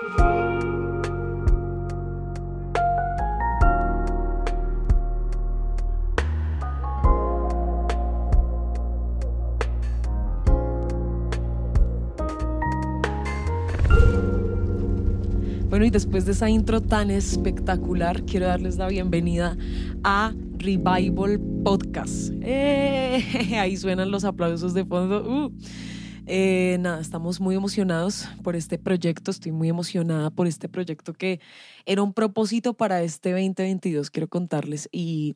Bueno, 0.00 0.14
y 15.84 15.90
después 15.90 16.24
de 16.24 16.32
esa 16.32 16.48
intro 16.48 16.80
tan 16.80 17.10
espectacular, 17.10 18.22
quiero 18.22 18.46
darles 18.46 18.78
la 18.78 18.88
bienvenida 18.88 19.58
a 20.02 20.32
Revival 20.56 21.38
Podcast. 21.62 22.32
¡Eh! 22.40 23.22
Ahí 23.58 23.76
suenan 23.76 24.10
los 24.10 24.24
aplausos 24.24 24.72
de 24.72 24.86
fondo. 24.86 25.22
Uh. 25.28 25.52
Eh, 26.32 26.76
nada, 26.78 27.00
estamos 27.00 27.40
muy 27.40 27.56
emocionados 27.56 28.28
por 28.44 28.54
este 28.54 28.78
proyecto, 28.78 29.32
estoy 29.32 29.50
muy 29.50 29.68
emocionada 29.68 30.30
por 30.30 30.46
este 30.46 30.68
proyecto 30.68 31.12
que 31.12 31.40
era 31.86 32.04
un 32.04 32.12
propósito 32.12 32.74
para 32.74 33.02
este 33.02 33.32
2022, 33.32 34.12
quiero 34.12 34.28
contarles. 34.28 34.88
Y, 34.92 35.34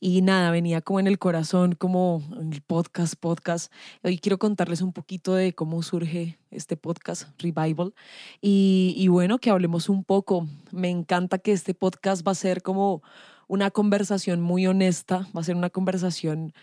y 0.00 0.22
nada, 0.22 0.50
venía 0.50 0.80
como 0.80 0.98
en 0.98 1.08
el 1.08 1.18
corazón, 1.18 1.74
como 1.74 2.22
el 2.40 2.62
podcast, 2.62 3.16
podcast. 3.20 3.70
Hoy 4.02 4.16
quiero 4.16 4.38
contarles 4.38 4.80
un 4.80 4.94
poquito 4.94 5.34
de 5.34 5.52
cómo 5.52 5.82
surge 5.82 6.38
este 6.50 6.74
podcast, 6.74 7.28
Revival. 7.38 7.92
Y, 8.40 8.94
y 8.96 9.08
bueno, 9.08 9.40
que 9.40 9.50
hablemos 9.50 9.90
un 9.90 10.04
poco. 10.04 10.48
Me 10.72 10.88
encanta 10.88 11.36
que 11.36 11.52
este 11.52 11.74
podcast 11.74 12.26
va 12.26 12.32
a 12.32 12.34
ser 12.34 12.62
como 12.62 13.02
una 13.46 13.70
conversación 13.70 14.40
muy 14.40 14.66
honesta, 14.66 15.28
va 15.36 15.42
a 15.42 15.44
ser 15.44 15.56
una 15.56 15.68
conversación 15.68 16.54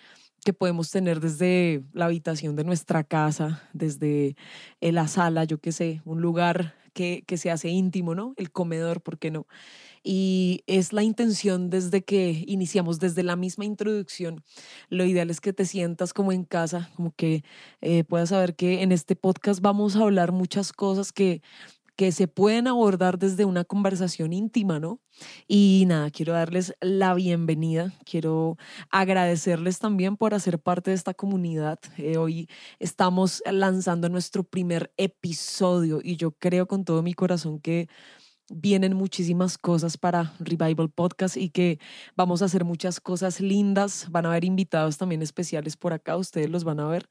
que 0.47 0.53
podemos 0.53 0.89
tener 0.89 1.19
desde 1.19 1.83
la 1.91 2.05
habitación 2.05 2.55
de 2.55 2.63
nuestra 2.63 3.03
casa, 3.03 3.67
desde 3.73 4.37
eh, 4.79 4.93
la 4.93 5.09
sala, 5.09 5.43
yo 5.43 5.57
qué 5.57 5.73
sé, 5.73 6.01
un 6.05 6.21
lugar 6.21 6.73
que, 6.93 7.25
que 7.27 7.35
se 7.35 7.51
hace 7.51 7.67
íntimo, 7.67 8.15
¿no? 8.15 8.33
El 8.37 8.49
comedor, 8.49 9.01
¿por 9.01 9.19
qué 9.19 9.29
no? 9.29 9.45
Y 10.03 10.63
es 10.65 10.93
la 10.93 11.03
intención 11.03 11.69
desde 11.69 12.01
que 12.01 12.45
iniciamos, 12.47 12.97
desde 12.97 13.23
la 13.23 13.35
misma 13.35 13.65
introducción. 13.65 14.41
Lo 14.87 15.03
ideal 15.03 15.29
es 15.29 15.41
que 15.41 15.51
te 15.51 15.65
sientas 15.65 16.13
como 16.13 16.31
en 16.31 16.45
casa, 16.45 16.91
como 16.95 17.11
que 17.11 17.43
eh, 17.81 18.05
puedas 18.05 18.29
saber 18.29 18.55
que 18.55 18.83
en 18.83 18.93
este 18.93 19.17
podcast 19.17 19.59
vamos 19.59 19.97
a 19.97 20.03
hablar 20.03 20.31
muchas 20.31 20.71
cosas 20.71 21.11
que 21.11 21.41
que 21.97 22.11
se 22.11 22.27
pueden 22.27 22.67
abordar 22.67 23.17
desde 23.17 23.43
una 23.43 23.65
conversación 23.65 24.31
íntima, 24.31 24.79
¿no? 24.79 25.01
Y 25.47 25.85
nada, 25.87 26.11
quiero 26.11 26.33
darles 26.33 26.75
la 26.79 27.15
bienvenida, 27.15 27.91
quiero 28.05 28.57
agradecerles 28.91 29.79
también 29.79 30.15
por 30.15 30.35
hacer 30.35 30.59
parte 30.59 30.91
de 30.91 30.95
esta 30.95 31.15
comunidad. 31.15 31.79
Eh, 31.97 32.17
hoy 32.17 32.47
estamos 32.79 33.41
lanzando 33.51 34.09
nuestro 34.09 34.43
primer 34.43 34.93
episodio 34.97 35.99
y 36.03 36.17
yo 36.17 36.31
creo 36.31 36.67
con 36.67 36.85
todo 36.85 37.01
mi 37.01 37.13
corazón 37.15 37.59
que 37.59 37.89
vienen 38.49 38.95
muchísimas 38.95 39.57
cosas 39.57 39.97
para 39.97 40.33
Revival 40.39 40.89
Podcast 40.89 41.37
y 41.37 41.49
que 41.49 41.79
vamos 42.15 42.41
a 42.41 42.45
hacer 42.45 42.63
muchas 42.63 42.99
cosas 42.99 43.41
lindas. 43.41 44.07
Van 44.09 44.25
a 44.25 44.29
haber 44.29 44.45
invitados 44.45 44.97
también 44.97 45.21
especiales 45.21 45.75
por 45.77 45.93
acá, 45.93 46.17
ustedes 46.17 46.49
los 46.49 46.63
van 46.63 46.79
a 46.79 46.87
ver. 46.87 47.09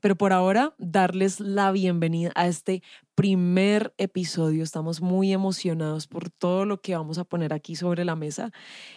Pero 0.00 0.16
por 0.16 0.32
ahora, 0.32 0.74
darles 0.78 1.40
la 1.40 1.72
bienvenida 1.72 2.30
a 2.34 2.46
este 2.46 2.82
primer 3.14 3.94
episodio. 3.96 4.62
Estamos 4.62 5.00
muy 5.00 5.32
emocionados 5.32 6.06
por 6.06 6.28
todo 6.28 6.66
lo 6.66 6.80
que 6.82 6.94
vamos 6.94 7.16
a 7.18 7.24
poner 7.24 7.54
aquí 7.54 7.76
sobre 7.76 8.04
la 8.04 8.16
mesa. 8.16 8.50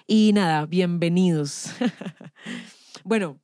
Y 0.05 0.33
nada, 0.33 0.65
bienvenidos. 0.65 1.71
bueno, 3.05 3.39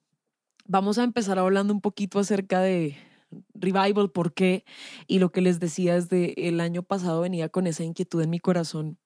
vamos 0.65 0.97
a 0.97 1.03
empezar 1.03 1.39
hablando 1.39 1.73
un 1.73 1.81
poquito 1.81 2.19
acerca 2.19 2.59
de 2.59 2.97
Revival, 3.53 4.11
por 4.11 4.33
qué. 4.33 4.65
Y 5.07 5.19
lo 5.19 5.31
que 5.31 5.41
les 5.41 5.59
decía 5.59 5.95
desde 5.95 6.47
el 6.47 6.59
año 6.59 6.83
pasado 6.83 7.21
venía 7.21 7.49
con 7.49 7.67
esa 7.67 7.83
inquietud 7.83 8.21
en 8.21 8.29
mi 8.29 8.39
corazón 8.39 8.97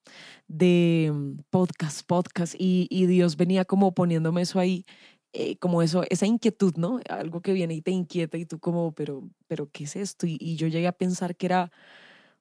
de 0.47 1.11
mm, 1.13 1.39
podcast, 1.49 2.05
podcast. 2.07 2.55
Y, 2.57 2.87
y 2.89 3.05
Dios 3.05 3.37
venía 3.37 3.65
como 3.65 3.93
poniéndome 3.93 4.41
eso 4.41 4.59
ahí 4.59 4.85
eh, 5.33 5.57
como 5.59 5.81
eso, 5.81 6.03
esa 6.09 6.25
inquietud, 6.25 6.73
¿no? 6.77 6.99
Algo 7.09 7.41
que 7.41 7.53
viene 7.53 7.75
y 7.75 7.81
te 7.81 7.91
inquieta 7.91 8.37
y 8.37 8.45
tú 8.45 8.59
como, 8.59 8.93
pero, 8.93 9.29
pero 9.47 9.69
¿qué 9.71 9.83
es 9.83 9.95
esto? 9.95 10.25
Y, 10.25 10.55
yo 10.55 10.67
llegué 10.67 10.87
a 10.87 10.93
pensar 10.93 11.35
que 11.35 11.45
era 11.45 11.71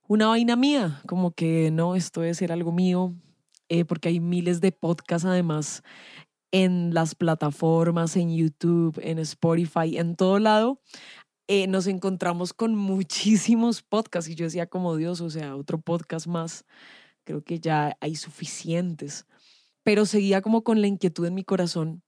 una 0.08 0.28
vaina 0.28 0.56
mía, 0.56 1.02
como 1.06 1.32
que 1.32 1.70
no, 1.70 1.96
esto 1.96 2.20
debe 2.22 2.34
ser 2.34 2.52
algo 2.52 2.72
mío, 2.72 3.14
eh, 3.68 3.84
porque 3.84 4.08
hay 4.08 4.20
miles 4.20 4.60
de 4.60 4.72
podcasts 4.72 5.26
además 5.26 5.82
en 6.52 6.94
las 6.94 7.14
plataformas, 7.14 8.16
en 8.16 8.34
YouTube, 8.34 8.98
en 9.02 9.18
Spotify, 9.18 9.98
en 9.98 10.16
todo 10.16 10.38
lado. 10.38 10.80
Eh, 11.48 11.66
nos 11.68 11.86
encontramos 11.86 12.52
con 12.52 12.74
muchísimos 12.74 13.82
podcasts 13.82 14.30
y 14.30 14.34
yo 14.34 14.46
decía 14.46 14.66
como 14.66 14.96
Dios, 14.96 15.20
o 15.20 15.30
sea, 15.30 15.56
otro 15.56 15.80
podcast 15.80 16.26
más, 16.26 16.64
creo 17.24 17.44
que 17.44 17.60
ya 17.60 17.96
hay 18.00 18.16
suficientes, 18.16 19.26
pero 19.84 20.06
seguía 20.06 20.42
como 20.42 20.64
con 20.64 20.80
la 20.80 20.88
inquietud 20.88 21.26
en 21.26 21.34
mi 21.34 21.44
corazón 21.44 22.02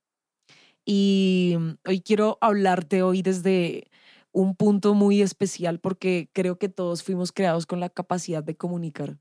y 0.90 1.54
mm, 1.58 1.70
hoy 1.86 2.00
quiero 2.00 2.38
hablarte 2.40 3.02
hoy 3.02 3.20
desde 3.20 3.90
un 4.32 4.56
punto 4.56 4.94
muy 4.94 5.20
especial 5.20 5.80
porque 5.80 6.30
creo 6.32 6.58
que 6.58 6.70
todos 6.70 7.02
fuimos 7.02 7.30
creados 7.30 7.66
con 7.66 7.78
la 7.78 7.90
capacidad 7.90 8.42
de 8.42 8.56
comunicar. 8.56 9.18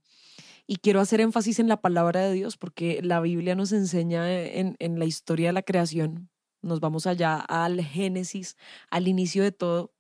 Y 0.66 0.78
quiero 0.78 1.02
hacer 1.02 1.20
énfasis 1.20 1.60
en 1.60 1.68
la 1.68 1.82
palabra 1.82 2.22
de 2.22 2.32
Dios 2.34 2.56
porque 2.56 3.02
la 3.04 3.20
Biblia 3.20 3.56
nos 3.56 3.74
enseña 3.74 4.32
en, 4.32 4.78
en 4.80 4.98
la 4.98 5.06
historia 5.06 5.50
de 5.50 5.54
la 5.54 5.62
creación, 5.62 6.30
nos 6.62 6.80
vamos 6.80 7.06
allá 7.06 7.36
al 7.36 7.82
Génesis, 7.82 8.56
al 8.90 9.10
inicio 9.10 9.44
de 9.44 9.52
todo. 9.52 9.94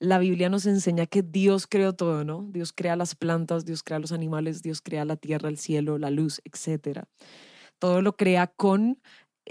La 0.00 0.18
Biblia 0.18 0.48
nos 0.48 0.66
enseña 0.66 1.06
que 1.06 1.22
Dios 1.22 1.66
creó 1.66 1.92
todo, 1.92 2.24
¿no? 2.24 2.46
Dios 2.52 2.72
crea 2.72 2.94
las 2.94 3.16
plantas, 3.16 3.64
Dios 3.64 3.82
crea 3.82 3.98
los 3.98 4.12
animales, 4.12 4.62
Dios 4.62 4.80
crea 4.80 5.04
la 5.04 5.16
tierra, 5.16 5.48
el 5.48 5.58
cielo, 5.58 5.98
la 5.98 6.10
luz, 6.10 6.40
etc. 6.44 7.04
Todo 7.80 8.00
lo 8.00 8.16
crea 8.16 8.46
con 8.46 9.00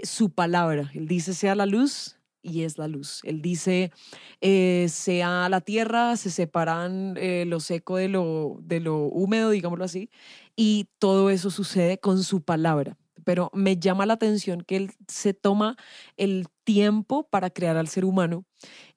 su 0.02 0.30
palabra. 0.30 0.90
Él 0.94 1.06
dice, 1.06 1.34
sea 1.34 1.54
la 1.54 1.66
luz 1.66 2.18
y 2.42 2.62
es 2.62 2.78
la 2.78 2.88
luz. 2.88 3.20
Él 3.24 3.42
dice, 3.42 3.92
eh, 4.40 4.86
sea 4.88 5.48
la 5.48 5.60
tierra, 5.60 6.16
se 6.16 6.30
separan 6.30 7.16
eh, 7.18 7.44
lo 7.46 7.60
seco 7.60 7.96
de 7.96 8.08
lo, 8.08 8.58
de 8.62 8.80
lo 8.80 9.00
húmedo, 9.02 9.50
digámoslo 9.50 9.84
así, 9.84 10.10
y 10.56 10.88
todo 10.98 11.30
eso 11.30 11.50
sucede 11.50 11.98
con 11.98 12.22
su 12.22 12.42
palabra. 12.42 12.96
Pero 13.24 13.50
me 13.52 13.76
llama 13.76 14.06
la 14.06 14.14
atención 14.14 14.62
que 14.62 14.76
él 14.76 14.92
se 15.08 15.34
toma 15.34 15.76
el 16.16 16.46
tiempo 16.64 17.28
para 17.28 17.50
crear 17.50 17.76
al 17.76 17.88
ser 17.88 18.06
humano 18.06 18.44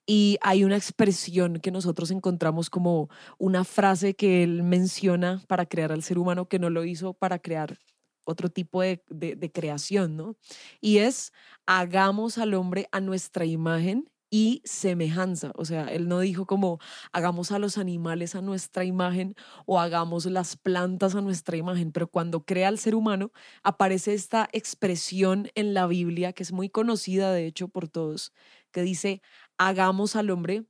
y 0.06 0.38
hay 0.42 0.64
una 0.64 0.76
expresión 0.76 1.60
que 1.60 1.70
nosotros 1.70 2.10
encontramos 2.10 2.70
como 2.70 3.08
una 3.38 3.64
frase 3.64 4.14
que 4.14 4.42
él 4.42 4.62
menciona 4.62 5.42
para 5.48 5.66
crear 5.66 5.92
al 5.92 6.02
ser 6.02 6.18
humano 6.18 6.48
que 6.48 6.58
no 6.58 6.70
lo 6.70 6.84
hizo 6.84 7.14
para 7.14 7.38
crear 7.38 7.78
otro 8.24 8.48
tipo 8.50 8.82
de, 8.82 9.02
creación, 9.52 10.16
¿no? 10.16 10.36
Y 10.80 10.98
es, 10.98 11.32
hagamos 11.66 12.38
al 12.38 12.54
hombre 12.54 12.88
a 12.92 13.00
nuestra 13.00 13.44
imagen 13.44 14.08
y 14.30 14.62
semejanza. 14.64 15.52
O 15.56 15.66
sea, 15.66 15.88
él 15.88 16.08
no 16.08 16.20
dijo 16.20 16.46
como 16.46 16.78
hagamos 17.12 17.52
a 17.52 17.58
los 17.58 17.76
animales 17.76 18.34
a 18.34 18.40
nuestra 18.40 18.84
imagen 18.84 19.34
o 19.66 19.78
hagamos 19.78 20.24
las 20.26 20.56
plantas 20.56 21.14
a 21.14 21.20
nuestra 21.20 21.56
imagen, 21.58 21.92
pero 21.92 22.08
cuando 22.08 22.44
crea 22.44 22.68
al 22.68 22.78
ser 22.78 22.94
humano 22.94 23.30
aparece 23.62 24.14
esta 24.14 24.48
expresión 24.52 25.50
en 25.54 25.74
la 25.74 25.86
Biblia 25.86 26.32
que 26.32 26.44
es 26.44 26.52
muy 26.52 26.70
conocida 26.70 27.32
de 27.32 27.46
hecho 27.46 27.68
por 27.68 27.88
todos, 27.88 28.32
que 28.72 28.82
dice 28.82 29.20
hagamos 29.68 30.16
al 30.16 30.30
hombre 30.30 30.64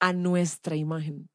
a 0.00 0.12
nuestra 0.12 0.76
imagen. 0.76 1.28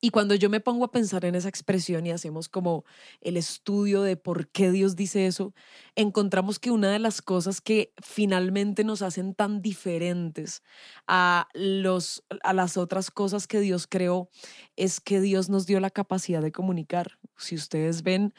Y 0.00 0.10
cuando 0.10 0.36
yo 0.36 0.48
me 0.48 0.60
pongo 0.60 0.84
a 0.84 0.92
pensar 0.92 1.24
en 1.24 1.34
esa 1.34 1.48
expresión 1.48 2.06
y 2.06 2.12
hacemos 2.12 2.48
como 2.48 2.84
el 3.20 3.36
estudio 3.36 4.02
de 4.02 4.16
por 4.16 4.48
qué 4.48 4.70
Dios 4.70 4.94
dice 4.94 5.26
eso, 5.26 5.54
encontramos 5.96 6.60
que 6.60 6.70
una 6.70 6.92
de 6.92 7.00
las 7.00 7.20
cosas 7.20 7.60
que 7.60 7.92
finalmente 8.00 8.84
nos 8.84 9.02
hacen 9.02 9.34
tan 9.34 9.60
diferentes 9.60 10.62
a, 11.08 11.48
los, 11.52 12.24
a 12.44 12.52
las 12.52 12.76
otras 12.76 13.10
cosas 13.10 13.48
que 13.48 13.58
Dios 13.58 13.88
creó 13.88 14.30
es 14.76 15.00
que 15.00 15.20
Dios 15.20 15.48
nos 15.48 15.66
dio 15.66 15.80
la 15.80 15.90
capacidad 15.90 16.42
de 16.42 16.52
comunicar. 16.52 17.18
Si 17.36 17.56
ustedes 17.56 18.04
ven, 18.04 18.34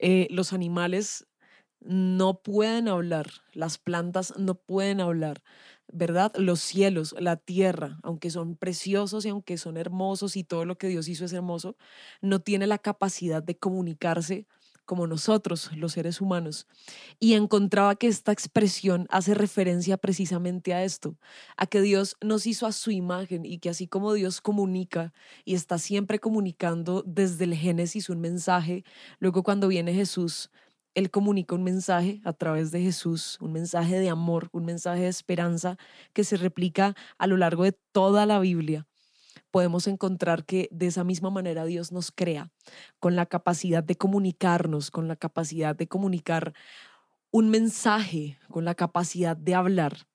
eh, 0.00 0.26
los 0.30 0.52
animales 0.52 1.28
no 1.80 2.42
pueden 2.42 2.88
hablar, 2.88 3.26
las 3.52 3.78
plantas 3.78 4.36
no 4.38 4.56
pueden 4.56 5.00
hablar, 5.00 5.42
¿verdad? 5.92 6.32
Los 6.36 6.60
cielos, 6.60 7.14
la 7.18 7.36
tierra, 7.36 7.98
aunque 8.02 8.30
son 8.30 8.56
preciosos 8.56 9.24
y 9.24 9.28
aunque 9.30 9.58
son 9.58 9.76
hermosos 9.76 10.36
y 10.36 10.44
todo 10.44 10.64
lo 10.64 10.76
que 10.78 10.88
Dios 10.88 11.08
hizo 11.08 11.24
es 11.24 11.32
hermoso, 11.32 11.76
no 12.20 12.40
tiene 12.40 12.66
la 12.66 12.78
capacidad 12.78 13.42
de 13.42 13.58
comunicarse 13.58 14.46
como 14.86 15.06
nosotros, 15.06 15.70
los 15.76 15.92
seres 15.92 16.20
humanos. 16.20 16.66
Y 17.18 17.34
encontraba 17.34 17.96
que 17.96 18.06
esta 18.06 18.32
expresión 18.32 19.06
hace 19.10 19.34
referencia 19.34 19.98
precisamente 19.98 20.72
a 20.72 20.84
esto, 20.84 21.18
a 21.56 21.66
que 21.66 21.82
Dios 21.82 22.16
nos 22.22 22.46
hizo 22.46 22.66
a 22.66 22.72
su 22.72 22.90
imagen 22.92 23.44
y 23.44 23.58
que 23.58 23.68
así 23.68 23.88
como 23.88 24.14
Dios 24.14 24.40
comunica 24.40 25.12
y 25.44 25.54
está 25.54 25.78
siempre 25.78 26.20
comunicando 26.20 27.02
desde 27.06 27.44
el 27.44 27.54
Génesis 27.54 28.08
un 28.08 28.20
mensaje, 28.20 28.84
luego 29.18 29.42
cuando 29.42 29.68
viene 29.68 29.92
Jesús 29.92 30.50
él 30.96 31.10
comunica 31.10 31.54
un 31.54 31.62
mensaje 31.62 32.20
a 32.24 32.32
través 32.32 32.72
de 32.72 32.80
Jesús, 32.82 33.38
un 33.40 33.52
mensaje 33.52 34.00
de 34.00 34.08
amor, 34.10 34.48
un 34.52 34.64
mensaje 34.64 35.02
de 35.02 35.08
esperanza 35.08 35.76
que 36.14 36.24
se 36.24 36.38
replica 36.38 36.96
a 37.18 37.26
lo 37.28 37.36
largo 37.36 37.64
de 37.64 37.72
toda 37.92 38.26
la 38.26 38.40
Biblia. 38.40 38.86
podemos 39.50 39.86
encontrar 39.86 40.44
que 40.46 40.68
de 40.72 40.86
esa 40.88 41.04
misma 41.04 41.30
manera 41.30 41.64
Dios 41.66 41.92
nos 41.92 42.12
crea, 42.12 42.52
con 43.00 43.16
la 43.16 43.26
capacidad 43.26 43.84
de 43.84 43.96
comunicarnos, 43.96 44.90
con 44.90 45.08
la 45.08 45.16
capacidad 45.16 45.76
de 45.76 45.88
comunicar 45.88 46.54
un 47.30 47.50
mensaje, 47.50 48.38
con 48.50 48.64
la 48.64 48.74
capacidad 48.74 49.36
de 49.36 49.54
hablar. 49.54 50.06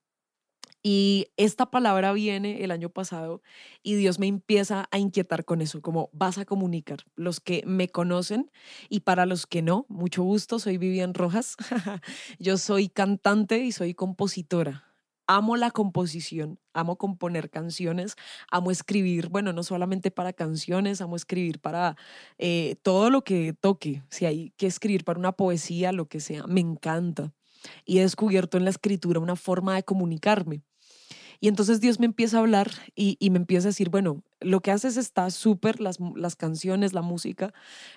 Y 0.83 1.27
esta 1.37 1.69
palabra 1.69 2.11
viene 2.13 2.63
el 2.63 2.71
año 2.71 2.89
pasado 2.89 3.41
y 3.83 3.95
Dios 3.95 4.17
me 4.17 4.27
empieza 4.27 4.87
a 4.91 4.97
inquietar 4.97 5.45
con 5.45 5.61
eso, 5.61 5.81
como 5.81 6.09
vas 6.11 6.37
a 6.37 6.45
comunicar. 6.45 6.99
Los 7.15 7.39
que 7.39 7.63
me 7.67 7.89
conocen 7.89 8.51
y 8.89 9.01
para 9.01 9.25
los 9.25 9.45
que 9.45 9.61
no, 9.61 9.85
mucho 9.89 10.23
gusto, 10.23 10.57
soy 10.59 10.77
Vivian 10.77 11.13
Rojas. 11.13 11.55
Yo 12.39 12.57
soy 12.57 12.89
cantante 12.89 13.59
y 13.59 13.71
soy 13.71 13.93
compositora 13.93 14.91
amo 15.27 15.55
la 15.55 15.71
composición, 15.71 16.59
amo 16.73 16.97
componer 16.97 17.49
canciones, 17.49 18.15
amo 18.49 18.71
escribir, 18.71 19.29
bueno, 19.29 19.53
no 19.53 19.63
solamente 19.63 20.11
para 20.11 20.33
canciones, 20.33 20.99
amo 21.01 21.15
escribir 21.15 21.59
para 21.59 21.95
eh, 22.37 22.75
todo 22.81 23.09
lo 23.09 23.23
que 23.23 23.53
toque, 23.53 24.03
si 24.09 24.25
hay 24.25 24.51
que 24.57 24.67
escribir 24.67 25.05
para 25.05 25.19
una 25.19 25.31
poesía, 25.31 25.91
lo 25.93 26.07
que 26.07 26.19
sea, 26.19 26.45
me 26.47 26.59
encanta. 26.61 27.33
Y 27.85 27.99
he 27.99 28.01
descubierto 28.01 28.57
en 28.57 28.65
la 28.65 28.71
escritura 28.71 29.19
una 29.19 29.35
forma 29.35 29.75
de 29.75 29.83
comunicarme. 29.83 30.63
Y 31.43 31.47
entonces 31.47 31.81
Dios 31.81 31.99
me 31.99 32.05
empieza 32.05 32.37
a 32.37 32.41
hablar 32.41 32.69
y, 32.95 33.17
me 33.31 33.37
empieza 33.37 33.67
a 33.67 33.71
decir, 33.71 33.89
bueno, 33.89 34.21
lo 34.41 34.59
que 34.59 34.69
haces 34.69 34.95
está 34.95 35.31
súper, 35.31 35.81
las, 35.81 35.97
las 36.15 36.35
canciones, 36.35 36.93
la 36.93 37.01
música, 37.01 37.51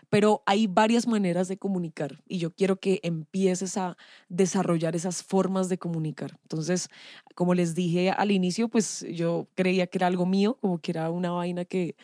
pero 0.08 0.42
hay 0.46 0.66
varias 0.66 1.06
maneras 1.06 1.46
de 1.48 1.58
comunicar 1.58 2.22
y 2.26 2.38
yo 2.38 2.54
quiero 2.54 2.80
que 2.80 3.00
empieces 3.02 3.76
a 3.76 3.98
desarrollar 4.30 4.96
esas 4.96 5.22
formas 5.22 5.68
de 5.68 5.76
comunicar. 5.76 6.38
Entonces, 6.44 6.88
como 7.34 7.52
les 7.52 7.74
dije 7.74 8.10
al 8.10 8.30
inicio, 8.30 8.68
pues 8.68 9.04
yo 9.12 9.46
creía 9.54 9.88
que 9.88 9.98
era 9.98 10.06
algo 10.06 10.24
mío, 10.24 10.56
como 10.62 10.78
que 10.78 10.92
era 10.92 11.10
una 11.10 11.30
vaina 11.30 11.66
que, 11.66 11.96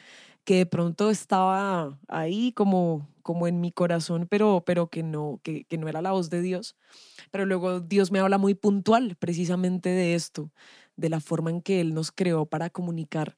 que 0.45 0.57
de 0.57 0.67
pronto 0.67 1.09
estaba 1.09 1.99
ahí 2.09 2.53
como, 2.53 3.09
como 3.23 3.47
en 3.47 3.63
mi 3.63 3.73
corazón, 3.73 4.27
pero, 4.29 4.63
pero 4.67 4.89
que, 4.89 5.03
no, 5.03 5.41
que, 5.43 5.65
que 5.65 5.79
no 5.79 5.89
era 5.89 6.03
la 6.03 6.13
voz 6.13 6.29
de 6.29 6.43
Dios. 6.43 6.77
Pero 7.31 7.47
luego 7.47 7.81
Dios 7.81 8.11
me 8.13 8.19
habla 8.19 8.37
muy 8.37 8.55
puntual 8.55 9.17
precisamente 9.17 9.89
de 9.89 10.15
esto, 10.15 10.51
de 11.01 11.09
la 11.09 11.21
forma 11.21 11.51
en 11.51 11.63
que 11.63 11.81
Él 11.81 11.95
nos 11.95 12.13
creó 12.13 12.47
para 12.47 12.71
comunicar. 12.71 13.37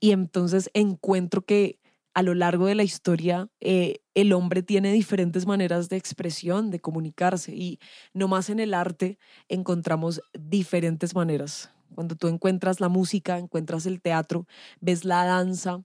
Y 0.00 0.10
entonces 0.10 0.70
encuentro 0.74 1.42
que 1.42 1.78
a 2.14 2.22
lo 2.22 2.34
largo 2.34 2.66
de 2.66 2.74
la 2.74 2.82
historia 2.82 3.48
eh, 3.60 4.00
el 4.14 4.32
hombre 4.32 4.62
tiene 4.62 4.92
diferentes 4.92 5.46
maneras 5.46 5.88
de 5.88 5.96
expresión, 5.96 6.70
de 6.70 6.80
comunicarse 6.80 7.54
y 7.54 7.78
no 8.12 8.28
más 8.28 8.50
en 8.50 8.60
el 8.60 8.74
arte 8.74 9.18
encontramos 9.48 10.20
diferentes 10.34 11.14
maneras. 11.14 11.70
Cuando 11.94 12.16
tú 12.16 12.28
encuentras 12.28 12.80
la 12.80 12.88
música, 12.88 13.38
encuentras 13.38 13.86
el 13.86 14.00
teatro, 14.00 14.46
ves 14.80 15.04
la 15.04 15.24
danza, 15.24 15.82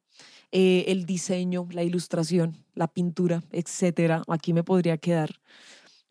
eh, 0.52 0.86
el 0.88 1.06
diseño, 1.06 1.68
la 1.72 1.84
ilustración, 1.84 2.58
la 2.74 2.88
pintura, 2.88 3.44
etcétera. 3.52 4.24
Aquí 4.28 4.54
me 4.54 4.64
podría 4.64 4.98
quedar 4.98 5.42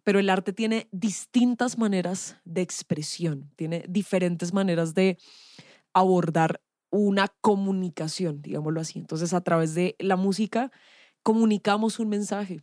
pero 0.06 0.20
el 0.20 0.30
arte 0.30 0.52
tiene 0.52 0.86
distintas 0.92 1.78
maneras 1.78 2.36
de 2.44 2.62
expresión, 2.62 3.50
tiene 3.56 3.84
diferentes 3.88 4.52
maneras 4.52 4.94
de 4.94 5.18
abordar 5.92 6.60
una 6.90 7.26
comunicación, 7.40 8.40
digámoslo 8.40 8.80
así. 8.80 9.00
Entonces, 9.00 9.34
a 9.34 9.40
través 9.40 9.74
de 9.74 9.96
la 9.98 10.14
música 10.14 10.70
comunicamos 11.24 11.98
un 11.98 12.08
mensaje, 12.08 12.62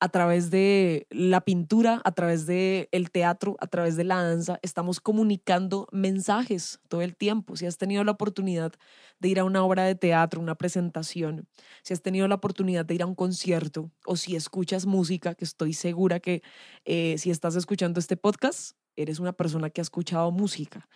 a 0.00 0.08
través 0.08 0.50
de 0.50 1.06
la 1.10 1.40
pintura, 1.42 2.00
a 2.04 2.12
través 2.12 2.46
del 2.46 2.88
el 2.92 3.10
teatro, 3.10 3.56
a 3.60 3.66
través 3.66 3.96
de 3.96 4.04
la 4.04 4.22
danza, 4.22 4.58
estamos 4.62 5.00
comunicando 5.00 5.86
mensajes 5.92 6.80
todo 6.88 7.02
el 7.02 7.16
tiempo. 7.16 7.56
Si 7.56 7.66
has 7.66 7.78
tenido 7.78 8.04
la 8.04 8.12
oportunidad 8.12 8.72
de 9.20 9.28
ir 9.28 9.38
a 9.38 9.44
una 9.44 9.64
obra 9.64 9.84
de 9.84 9.94
teatro, 9.94 10.40
una 10.40 10.56
presentación, 10.56 11.46
si 11.82 11.94
has 11.94 12.02
tenido 12.02 12.26
la 12.28 12.34
oportunidad 12.34 12.84
de 12.84 12.94
ir 12.94 13.02
a 13.02 13.06
un 13.06 13.14
concierto 13.14 13.90
o 14.06 14.16
si 14.16 14.36
escuchas 14.36 14.86
música, 14.86 15.34
que 15.34 15.44
estoy 15.44 15.72
segura 15.72 16.20
que 16.20 16.42
eh, 16.84 17.16
si 17.18 17.30
estás 17.30 17.54
escuchando 17.56 18.00
este 18.00 18.16
podcast, 18.16 18.76
eres 18.96 19.18
una 19.18 19.32
persona 19.32 19.70
que 19.70 19.80
ha 19.80 19.82
escuchado 19.82 20.30
música 20.30 20.88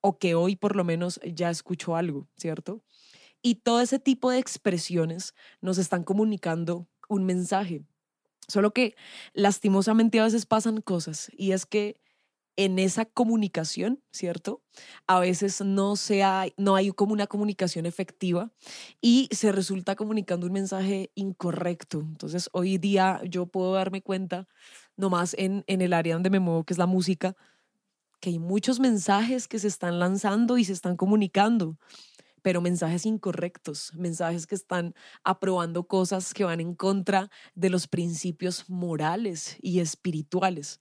o 0.00 0.18
que 0.18 0.34
hoy 0.34 0.56
por 0.56 0.76
lo 0.76 0.84
menos 0.84 1.20
ya 1.24 1.50
escuchó 1.50 1.96
algo, 1.96 2.28
¿cierto? 2.36 2.82
Y 3.42 3.56
todo 3.56 3.80
ese 3.82 3.98
tipo 3.98 4.30
de 4.30 4.38
expresiones 4.38 5.34
nos 5.60 5.78
están 5.78 6.02
comunicando 6.02 6.88
un 7.08 7.24
mensaje. 7.24 7.84
Solo 8.48 8.72
que 8.72 8.96
lastimosamente 9.32 10.20
a 10.20 10.24
veces 10.24 10.46
pasan 10.46 10.80
cosas 10.80 11.30
y 11.36 11.52
es 11.52 11.66
que 11.66 12.00
en 12.56 12.78
esa 12.78 13.04
comunicación, 13.04 14.02
¿cierto? 14.12 14.62
A 15.06 15.18
veces 15.18 15.60
no, 15.60 15.94
no 16.56 16.76
hay 16.76 16.90
como 16.92 17.12
una 17.12 17.26
comunicación 17.26 17.84
efectiva 17.86 18.52
y 19.00 19.28
se 19.32 19.50
resulta 19.50 19.96
comunicando 19.96 20.46
un 20.46 20.52
mensaje 20.52 21.10
incorrecto. 21.14 22.00
Entonces, 22.00 22.48
hoy 22.52 22.78
día 22.78 23.20
yo 23.28 23.46
puedo 23.46 23.72
darme 23.72 24.02
cuenta, 24.02 24.46
nomás 24.96 25.34
en, 25.36 25.64
en 25.66 25.80
el 25.80 25.92
área 25.92 26.14
donde 26.14 26.30
me 26.30 26.38
muevo, 26.38 26.64
que 26.64 26.74
es 26.74 26.78
la 26.78 26.86
música, 26.86 27.36
que 28.20 28.30
hay 28.30 28.38
muchos 28.38 28.78
mensajes 28.78 29.48
que 29.48 29.58
se 29.58 29.68
están 29.68 29.98
lanzando 29.98 30.56
y 30.56 30.64
se 30.64 30.72
están 30.72 30.96
comunicando 30.96 31.76
pero 32.44 32.60
mensajes 32.60 33.06
incorrectos, 33.06 33.90
mensajes 33.94 34.46
que 34.46 34.54
están 34.54 34.94
aprobando 35.24 35.88
cosas 35.88 36.34
que 36.34 36.44
van 36.44 36.60
en 36.60 36.74
contra 36.74 37.30
de 37.54 37.70
los 37.70 37.88
principios 37.88 38.68
morales 38.68 39.56
y 39.62 39.80
espirituales. 39.80 40.78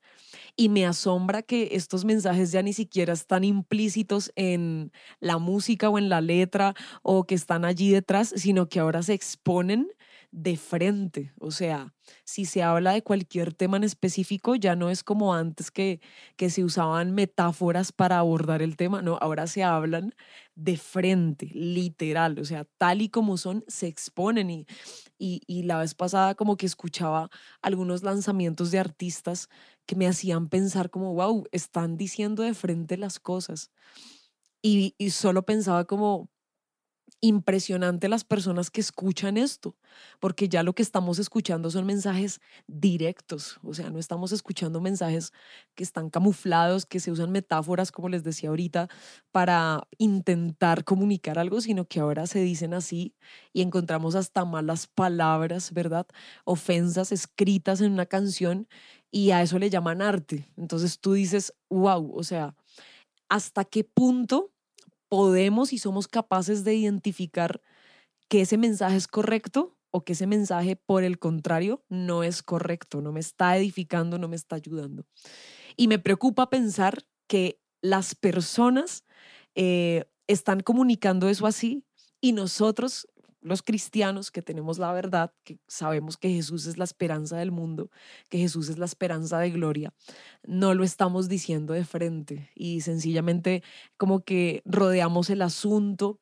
Y 0.57 0.67
me 0.67 0.85
asombra 0.85 1.41
que 1.41 1.69
estos 1.71 2.03
mensajes 2.03 2.51
ya 2.51 2.61
ni 2.61 2.73
siquiera 2.73 3.13
están 3.13 3.45
implícitos 3.45 4.33
en 4.35 4.91
la 5.21 5.37
música 5.37 5.89
o 5.89 5.97
en 5.97 6.09
la 6.09 6.19
letra 6.19 6.73
o 7.01 7.23
que 7.23 7.35
están 7.35 7.63
allí 7.63 7.89
detrás, 7.91 8.33
sino 8.35 8.67
que 8.67 8.81
ahora 8.81 9.01
se 9.01 9.13
exponen 9.13 9.87
de 10.33 10.57
frente. 10.57 11.31
O 11.39 11.51
sea, 11.51 11.93
si 12.25 12.45
se 12.45 12.63
habla 12.63 12.93
de 12.93 13.03
cualquier 13.03 13.53
tema 13.53 13.77
en 13.77 13.83
específico, 13.83 14.55
ya 14.55 14.75
no 14.75 14.89
es 14.89 15.03
como 15.03 15.35
antes 15.35 15.69
que, 15.69 16.01
que 16.37 16.49
se 16.49 16.63
usaban 16.63 17.13
metáforas 17.13 17.91
para 17.91 18.17
abordar 18.17 18.63
el 18.63 18.75
tema, 18.75 19.03
no, 19.03 19.17
ahora 19.21 19.45
se 19.45 19.63
hablan 19.63 20.15
de 20.55 20.77
frente, 20.77 21.49
literal, 21.53 22.39
o 22.39 22.45
sea, 22.45 22.65
tal 22.79 23.03
y 23.03 23.09
como 23.09 23.37
son, 23.37 23.63
se 23.67 23.87
exponen 23.87 24.49
y, 24.49 24.65
y, 25.19 25.63
la 25.63 25.77
vez 25.79 25.93
pasada 25.93 26.33
como 26.33 26.57
que 26.57 26.65
escuchaba 26.65 27.29
algunos 27.61 28.01
lanzamientos 28.01 28.71
de 28.71 28.79
artistas 28.79 29.49
que 29.85 29.95
me 29.95 30.07
hacían 30.07 30.49
pensar 30.49 30.89
como, 30.89 31.13
wow, 31.13 31.45
están 31.51 31.95
diciendo 31.95 32.41
de 32.41 32.55
frente 32.55 32.97
las 32.97 33.19
cosas. 33.19 33.71
Y, 34.63 34.95
y 34.97 35.11
solo 35.11 35.45
pensaba 35.45 35.85
como, 35.85 36.29
impresionante 37.23 38.09
las 38.09 38.25
personas 38.25 38.69
que 38.69 38.81
escuchan 38.81 39.37
esto, 39.37 39.77
porque 40.19 40.49
ya 40.49 40.61
lo 40.61 40.73
que 40.73 40.81
estamos 40.83 41.19
escuchando 41.19 41.71
son 41.71 41.85
mensajes 41.85 42.41
directos, 42.67 43.59
o 43.63 43.73
sea, 43.73 43.89
no 43.89 43.97
estamos 43.97 44.33
escuchando 44.33 44.81
mensajes 44.81 45.31
que 45.73 45.83
están 45.85 46.09
camuflados, 46.09 46.85
que 46.85 46.99
se 46.99 47.11
usan 47.11 47.31
metáforas, 47.31 47.93
como 47.93 48.09
les 48.09 48.25
decía 48.25 48.49
ahorita, 48.49 48.89
para 49.31 49.87
intentar 49.97 50.83
comunicar 50.83 51.39
algo, 51.39 51.61
sino 51.61 51.85
que 51.85 52.01
ahora 52.01 52.27
se 52.27 52.41
dicen 52.41 52.73
así 52.73 53.15
y 53.53 53.61
encontramos 53.61 54.15
hasta 54.15 54.43
malas 54.43 54.87
palabras, 54.87 55.71
¿verdad? 55.71 56.05
Ofensas 56.43 57.13
escritas 57.13 57.79
en 57.79 57.93
una 57.93 58.05
canción 58.05 58.67
y 59.11 59.31
a 59.31 59.41
eso 59.41 59.59
le 59.59 59.69
llaman 59.69 60.01
arte. 60.01 60.51
Entonces 60.57 60.99
tú 60.99 61.13
dices, 61.13 61.53
wow, 61.69 62.11
o 62.13 62.23
sea, 62.23 62.53
¿hasta 63.29 63.65
qué 63.65 63.83
punto? 63.85 64.52
Podemos 65.13 65.73
y 65.73 65.77
somos 65.77 66.07
capaces 66.07 66.63
de 66.63 66.73
identificar 66.73 67.61
que 68.29 68.41
ese 68.41 68.57
mensaje 68.57 68.95
es 68.95 69.07
correcto 69.07 69.77
o 69.91 70.03
que 70.03 70.13
ese 70.13 70.25
mensaje, 70.25 70.75
por 70.75 71.03
el 71.03 71.19
contrario, 71.19 71.83
no 71.87 72.23
es 72.23 72.41
correcto, 72.41 72.99
no 72.99 73.11
me 73.11 73.19
está 73.19 73.55
edificando, 73.55 74.17
no 74.17 74.27
me 74.27 74.35
está 74.35 74.55
ayudando. 74.55 75.05
Y 75.77 75.87
me 75.87 75.99
preocupa 75.99 76.49
pensar 76.49 77.05
que 77.27 77.59
las 77.79 78.15
personas 78.15 79.03
eh, 79.53 80.05
están 80.25 80.61
comunicando 80.61 81.29
eso 81.29 81.45
así 81.45 81.85
y 82.19 82.31
nosotros 82.31 83.07
los 83.43 83.61
cristianos 83.61 84.31
que 84.31 84.41
tenemos 84.41 84.79
la 84.79 84.91
verdad, 84.91 85.33
que 85.43 85.59
sabemos 85.67 86.17
que 86.17 86.29
Jesús 86.29 86.65
es 86.65 86.77
la 86.77 86.83
esperanza 86.83 87.37
del 87.37 87.51
mundo, 87.51 87.89
que 88.29 88.39
Jesús 88.39 88.69
es 88.69 88.77
la 88.77 88.85
esperanza 88.85 89.39
de 89.39 89.51
gloria, 89.51 89.93
no 90.43 90.73
lo 90.73 90.83
estamos 90.83 91.29
diciendo 91.29 91.73
de 91.73 91.85
frente 91.85 92.49
y 92.55 92.81
sencillamente 92.81 93.63
como 93.97 94.23
que 94.23 94.61
rodeamos 94.65 95.29
el 95.29 95.41
asunto. 95.41 96.19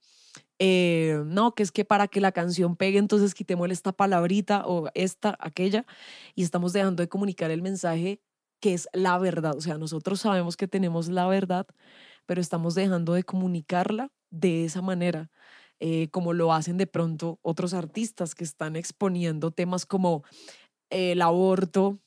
Eh, 0.64 1.24
no, 1.26 1.56
que 1.56 1.64
es 1.64 1.72
que 1.72 1.86
para 1.86 2.08
que 2.08 2.22
la 2.22 2.32
canción 2.32 2.76
pegue, 2.76 3.00
entonces 3.00 3.34
quitémosle 3.34 3.74
esta 3.74 3.94
palabrita 3.94 4.64
o 4.68 4.90
esta, 4.94 5.36
aquella, 5.40 5.88
y 6.36 6.44
estamos 6.44 6.72
dejando 6.72 7.02
de 7.02 7.10
comunicar 7.10 7.50
el 7.50 7.64
mensaje 7.64 8.22
que 8.60 8.74
es 8.76 8.88
la 8.94 9.18
verdad. 9.18 9.56
O 9.58 9.62
sea, 9.62 9.78
nosotros 9.78 10.22
sabemos 10.22 10.56
que 10.58 10.68
tenemos 10.68 11.10
la 11.10 11.28
verdad, 11.28 11.66
pero 12.26 12.40
estamos 12.40 12.76
dejando 12.76 13.14
de 13.14 13.24
comunicarla 13.24 14.12
de 14.30 14.66
esa 14.66 14.82
manera. 14.82 15.32
Eh, 15.84 16.10
como 16.12 16.34
lo 16.34 16.54
hacen 16.54 16.78
de 16.78 16.86
pronto 16.86 17.40
otros 17.42 17.74
artistas 17.74 18.36
que 18.36 18.44
están 18.44 18.76
exponiendo 18.76 19.50
temas 19.50 19.88
como 19.88 20.24
el 20.92 21.24
aborto, 21.24 22.00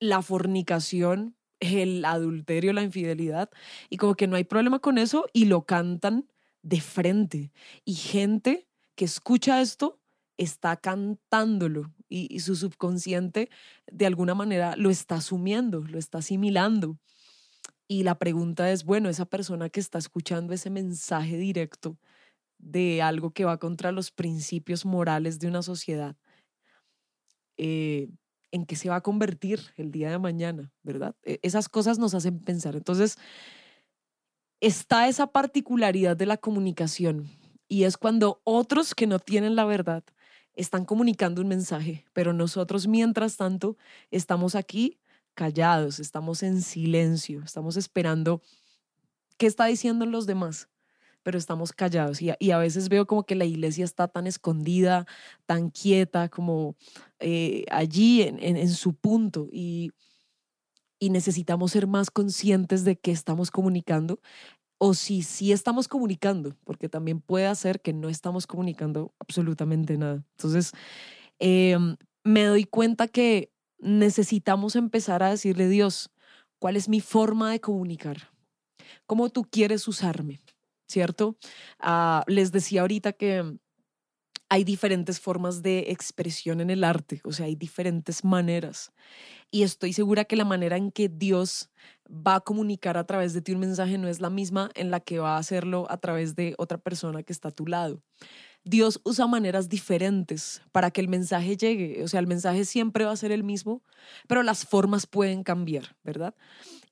la 0.00 0.22
fornicación, 0.22 1.36
el 1.60 2.06
adulterio, 2.06 2.72
la 2.72 2.82
infidelidad, 2.82 3.50
y 3.90 3.98
como 3.98 4.14
que 4.14 4.26
no 4.28 4.36
hay 4.36 4.44
problema 4.44 4.78
con 4.78 4.96
eso 4.96 5.26
y 5.34 5.44
lo 5.44 5.66
cantan 5.66 6.26
de 6.62 6.80
frente. 6.80 7.52
Y 7.84 7.96
gente 7.96 8.66
que 8.94 9.04
escucha 9.04 9.60
esto 9.60 10.00
está 10.38 10.78
cantándolo 10.78 11.92
y, 12.08 12.40
su 12.40 12.56
subconsciente 12.56 13.50
de 13.92 14.06
alguna 14.06 14.34
manera 14.34 14.74
lo 14.74 14.88
está 14.88 15.16
asumiendo, 15.16 15.82
lo 15.82 15.98
está 15.98 16.18
asimilando. 16.18 16.96
Y 17.86 18.04
la 18.04 18.18
pregunta 18.18 18.72
es, 18.72 18.84
bueno, 18.84 19.10
esa 19.10 19.26
persona 19.26 19.68
que 19.68 19.80
está 19.80 19.98
escuchando 19.98 20.54
ese 20.54 20.70
mensaje 20.70 21.36
directo 21.36 21.98
de 22.58 23.02
algo 23.02 23.30
que 23.30 23.44
va 23.44 23.58
contra 23.58 23.92
los 23.92 24.10
principios 24.10 24.84
morales 24.84 25.38
de 25.38 25.48
una 25.48 25.62
sociedad, 25.62 26.16
eh, 27.56 28.08
¿en 28.50 28.66
qué 28.66 28.76
se 28.76 28.88
va 28.88 28.96
a 28.96 29.00
convertir 29.00 29.60
el 29.76 29.90
día 29.90 30.10
de 30.10 30.18
mañana? 30.18 30.72
¿Verdad? 30.82 31.14
E, 31.22 31.38
esas 31.42 31.68
cosas 31.68 31.98
nos 31.98 32.14
hacen 32.14 32.40
pensar. 32.40 32.76
Entonces, 32.76 33.18
está 34.60 35.08
esa 35.08 35.28
particularidad 35.28 36.16
de 36.16 36.26
la 36.26 36.36
comunicación 36.36 37.28
y 37.68 37.84
es 37.84 37.96
cuando 37.96 38.40
otros 38.44 38.94
que 38.94 39.06
no 39.06 39.18
tienen 39.18 39.54
la 39.54 39.64
verdad 39.64 40.02
están 40.54 40.84
comunicando 40.84 41.40
un 41.40 41.48
mensaje, 41.48 42.04
pero 42.12 42.32
nosotros 42.32 42.88
mientras 42.88 43.36
tanto 43.36 43.76
estamos 44.10 44.56
aquí 44.56 44.98
callados, 45.34 46.00
estamos 46.00 46.42
en 46.42 46.62
silencio, 46.62 47.42
estamos 47.44 47.76
esperando 47.76 48.42
qué 49.36 49.46
está 49.46 49.66
diciendo 49.66 50.04
los 50.04 50.26
demás, 50.26 50.68
pero 51.22 51.38
estamos 51.38 51.72
callados 51.72 52.20
y, 52.22 52.50
a 52.50 52.58
veces 52.58 52.88
veo 52.88 53.06
como 53.06 53.24
que 53.24 53.34
la 53.34 53.44
iglesia 53.44 53.84
está 53.84 54.08
tan 54.08 54.26
escondida, 54.26 55.06
tan 55.46 55.70
quieta, 55.70 56.28
como 56.28 56.76
eh, 57.18 57.64
allí 57.70 58.22
en, 58.22 58.68
su 58.68 58.94
punto 58.94 59.48
y, 59.52 59.92
necesitamos 61.00 61.72
ser 61.72 61.86
más 61.86 62.10
conscientes 62.10 62.84
de 62.84 62.98
qué 62.98 63.12
estamos 63.12 63.50
comunicando 63.50 64.20
o 64.78 64.94
si 64.94 65.22
sí 65.22 65.52
estamos 65.52 65.88
comunicando, 65.88 66.56
porque 66.64 66.88
también 66.88 67.20
puede 67.20 67.52
ser 67.54 67.80
que 67.80 67.92
no 67.92 68.08
estamos 68.08 68.46
comunicando 68.46 69.12
absolutamente 69.18 69.96
nada. 69.96 70.24
Entonces, 70.36 70.72
em, 71.38 71.96
me 72.24 72.44
doy 72.44 72.64
cuenta 72.64 73.08
que 73.08 73.52
necesitamos 73.78 74.76
empezar 74.76 75.22
a 75.22 75.30
decirle, 75.30 75.68
Dios, 75.68 76.10
¿cuál 76.58 76.76
es 76.76 76.88
mi 76.88 77.00
forma 77.00 77.50
de 77.50 77.60
comunicar? 77.60 78.30
¿Cómo 79.06 79.30
tú 79.30 79.44
quieres 79.44 79.86
usarme? 79.88 80.40
¿Cierto? 80.88 81.36
Ah, 81.78 82.24
les 82.26 82.50
decía 82.50 82.80
ahorita 82.80 83.12
que 83.12 83.58
hay 84.50 84.64
diferentes 84.64 85.20
formas 85.20 85.62
de 85.62 85.86
expresión 85.90 86.60
en 86.60 86.70
el 86.70 86.84
arte, 86.84 87.20
o 87.24 87.32
sea, 87.32 87.46
hay 87.46 87.56
diferentes 87.56 88.24
maneras. 88.24 88.92
Y 89.50 89.62
estoy 89.64 89.92
segura 89.92 90.24
que 90.26 90.36
la 90.36 90.44
manera 90.46 90.76
en 90.76 90.92
que 90.92 91.08
Dios 91.08 91.70
va 92.08 92.36
a 92.36 92.40
comunicar 92.40 92.98
a 92.98 93.06
través 93.06 93.34
de 93.34 93.42
ti 93.42 93.52
un 93.52 93.60
mensaje 93.60 93.98
no 93.98 94.08
es 94.08 94.20
la 94.20 94.30
misma 94.30 94.70
en 94.74 94.90
la 94.90 95.00
que 95.00 95.18
va 95.20 95.36
a 95.36 95.38
hacerlo 95.38 95.86
a 95.90 95.98
través 95.98 96.36
de 96.36 96.54
otra 96.58 96.78
persona 96.78 97.22
que 97.24 97.32
está 97.32 97.48
a 97.48 97.52
tu 97.52 97.66
lado. 97.66 98.02
Dios 98.64 99.00
usa 99.04 99.26
maneras 99.26 99.68
diferentes 99.68 100.62
para 100.72 100.90
que 100.90 101.00
el 101.00 101.08
mensaje 101.08 101.56
llegue. 101.56 102.02
O 102.04 102.08
sea, 102.08 102.20
el 102.20 102.26
mensaje 102.26 102.64
siempre 102.64 103.04
va 103.04 103.12
a 103.12 103.16
ser 103.16 103.32
el 103.32 103.44
mismo, 103.44 103.82
pero 104.26 104.42
las 104.42 104.66
formas 104.66 105.06
pueden 105.06 105.42
cambiar, 105.42 105.96
¿verdad? 106.02 106.34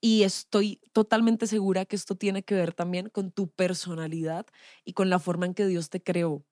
Y 0.01 0.23
estoy 0.23 0.81
totalmente 0.93 1.47
segura 1.47 1.85
que 1.85 1.97
esto 1.97 2.17
tiene 2.17 2.43
que 2.43 2.55
ver 2.55 2.73
también 2.73 3.11
con 3.11 3.31
tu 3.31 3.51
personalidad 3.51 4.47
y 4.85 4.95
con 4.95 5.11
la 5.11 5.19
forma 5.19 5.47
en 5.47 5.55
que 5.55 5.67
Dios 5.67 5.91
te 5.91 6.03
creó 6.03 6.45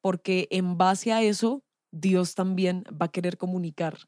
porque 0.00 0.48
en 0.50 0.76
base 0.78 1.12
a 1.12 1.22
eso 1.22 1.64
Dios 1.92 2.36
también 2.36 2.84
va 2.90 3.06
a 3.06 3.10
querer 3.10 3.36
comunicar. 3.36 3.98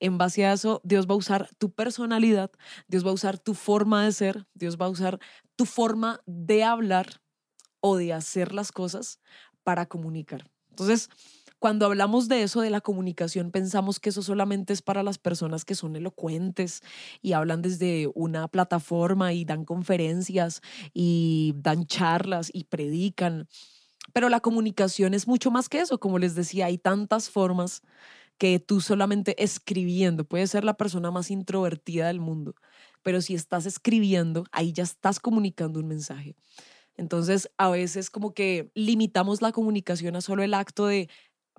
En 0.00 0.18
base 0.18 0.44
a 0.44 0.52
eso, 0.52 0.80
Dios 0.82 1.06
va 1.06 1.14
a 1.14 1.18
usar 1.18 1.48
tu 1.58 1.72
personalidad, 1.72 2.50
Dios 2.88 3.06
va 3.06 3.10
a 3.10 3.14
usar 3.14 3.38
tu 3.38 3.54
forma 3.54 4.04
de 4.04 4.12
ser, 4.12 4.46
Dios 4.54 4.76
va 4.76 4.86
a 4.86 4.90
usar 4.90 5.20
tu 5.54 5.64
forma 5.64 6.20
de 6.26 6.64
hablar 6.64 7.22
o 7.80 7.96
de 7.96 8.12
hacer 8.12 8.52
las 8.52 8.72
cosas 8.72 9.20
para 9.68 9.84
comunicar. 9.84 10.50
Entonces, 10.70 11.10
cuando 11.58 11.84
hablamos 11.84 12.26
de 12.26 12.42
eso, 12.42 12.62
de 12.62 12.70
la 12.70 12.80
comunicación, 12.80 13.50
pensamos 13.50 14.00
que 14.00 14.08
eso 14.08 14.22
solamente 14.22 14.72
es 14.72 14.80
para 14.80 15.02
las 15.02 15.18
personas 15.18 15.66
que 15.66 15.74
son 15.74 15.94
elocuentes 15.94 16.80
y 17.20 17.34
hablan 17.34 17.60
desde 17.60 18.10
una 18.14 18.48
plataforma 18.48 19.34
y 19.34 19.44
dan 19.44 19.66
conferencias 19.66 20.62
y 20.94 21.52
dan 21.58 21.84
charlas 21.84 22.48
y 22.50 22.64
predican. 22.64 23.46
Pero 24.14 24.30
la 24.30 24.40
comunicación 24.40 25.12
es 25.12 25.28
mucho 25.28 25.50
más 25.50 25.68
que 25.68 25.80
eso. 25.80 26.00
Como 26.00 26.18
les 26.18 26.34
decía, 26.34 26.64
hay 26.64 26.78
tantas 26.78 27.28
formas 27.28 27.82
que 28.38 28.58
tú 28.60 28.80
solamente 28.80 29.36
escribiendo, 29.44 30.24
puedes 30.24 30.50
ser 30.50 30.64
la 30.64 30.78
persona 30.78 31.10
más 31.10 31.30
introvertida 31.30 32.06
del 32.06 32.20
mundo, 32.20 32.54
pero 33.02 33.20
si 33.20 33.34
estás 33.34 33.66
escribiendo, 33.66 34.44
ahí 34.50 34.72
ya 34.72 34.84
estás 34.84 35.20
comunicando 35.20 35.78
un 35.78 35.88
mensaje. 35.88 36.36
Entonces, 36.98 37.50
a 37.58 37.70
veces 37.70 38.10
como 38.10 38.34
que 38.34 38.70
limitamos 38.74 39.42
la 39.42 39.52
comunicación 39.52 40.16
a 40.16 40.22
solo 40.22 40.44
el 40.44 40.54
acto 40.54 40.86
de 40.86 41.08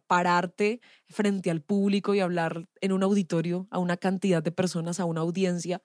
pararte 0.08 0.82
frente 1.10 1.52
al 1.52 1.62
público 1.62 2.16
y 2.16 2.20
hablar 2.20 2.68
en 2.82 2.92
un 2.94 3.04
auditorio 3.04 3.68
a 3.72 3.80
una 3.80 3.98
cantidad 3.98 4.44
de 4.44 4.52
personas, 4.52 5.00
a 5.00 5.06
una 5.06 5.22
audiencia, 5.22 5.82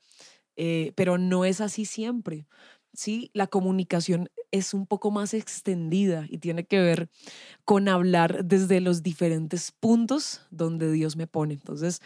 eh, 0.56 0.92
pero 0.96 1.18
no 1.18 1.44
es 1.44 1.60
así 1.60 1.84
siempre. 1.84 2.46
¿sí? 2.94 3.30
La 3.34 3.46
comunicación 3.48 4.30
es 4.50 4.74
un 4.74 4.86
poco 4.86 5.10
más 5.10 5.34
extendida 5.34 6.26
y 6.30 6.38
tiene 6.38 6.66
que 6.66 6.80
ver 6.80 7.10
con 7.64 7.88
hablar 7.88 8.44
desde 8.44 8.80
los 8.80 9.02
diferentes 9.02 9.72
puntos 9.72 10.42
donde 10.50 10.92
Dios 10.92 11.16
me 11.16 11.26
pone. 11.26 11.54
Entonces, 11.54 12.00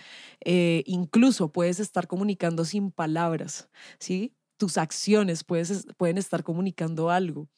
eh, 0.45 0.83
incluso 0.87 1.53
puedes 1.53 1.81
estar 1.81 2.07
comunicando 2.09 2.65
sin 2.65 2.91
palabras, 2.93 3.71
¿sí? 4.01 4.35
Tus 4.59 4.77
acciones 4.77 5.45
pueden 5.45 6.19
estar 6.19 6.45
comunicando 6.45 7.09
algo. 7.09 7.49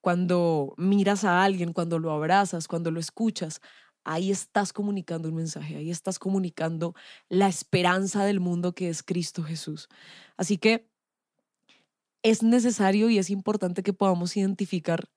Cuando 0.00 0.74
miras 0.76 1.24
a 1.24 1.44
alguien, 1.44 1.72
cuando 1.72 2.00
lo 2.00 2.10
abrazas, 2.10 2.66
cuando 2.66 2.90
lo 2.90 2.98
escuchas, 2.98 3.60
ahí 4.04 4.30
estás 4.30 4.72
comunicando 4.72 5.28
un 5.28 5.34
mensaje, 5.34 5.76
ahí 5.76 5.90
estás 5.90 6.18
comunicando 6.18 6.94
la 7.28 7.46
esperanza 7.46 8.24
del 8.24 8.40
mundo 8.40 8.74
que 8.74 8.88
es 8.88 9.02
Cristo 9.02 9.42
Jesús. 9.42 9.88
Así 10.36 10.56
que 10.58 10.88
es 12.22 12.42
necesario 12.42 13.10
y 13.10 13.18
es 13.18 13.30
importante 13.30 13.82
que 13.82 13.92
podamos 13.92 14.36
identificar 14.36 15.10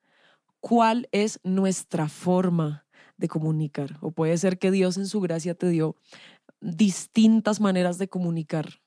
cuál 0.60 1.08
es 1.12 1.40
nuestra 1.44 2.10
forma 2.10 2.86
de 3.18 3.28
comunicar. 3.28 3.98
O 4.02 4.12
puede 4.12 4.38
ser 4.38 4.60
que 4.60 4.72
Dios 4.72 4.98
en 4.98 5.08
su 5.08 5.22
gracia 5.22 5.56
te 5.56 5.70
dio 5.70 5.96
distintas 6.60 7.60
maneras 7.60 7.98
de 7.98 8.08
comunicar. 8.08 8.82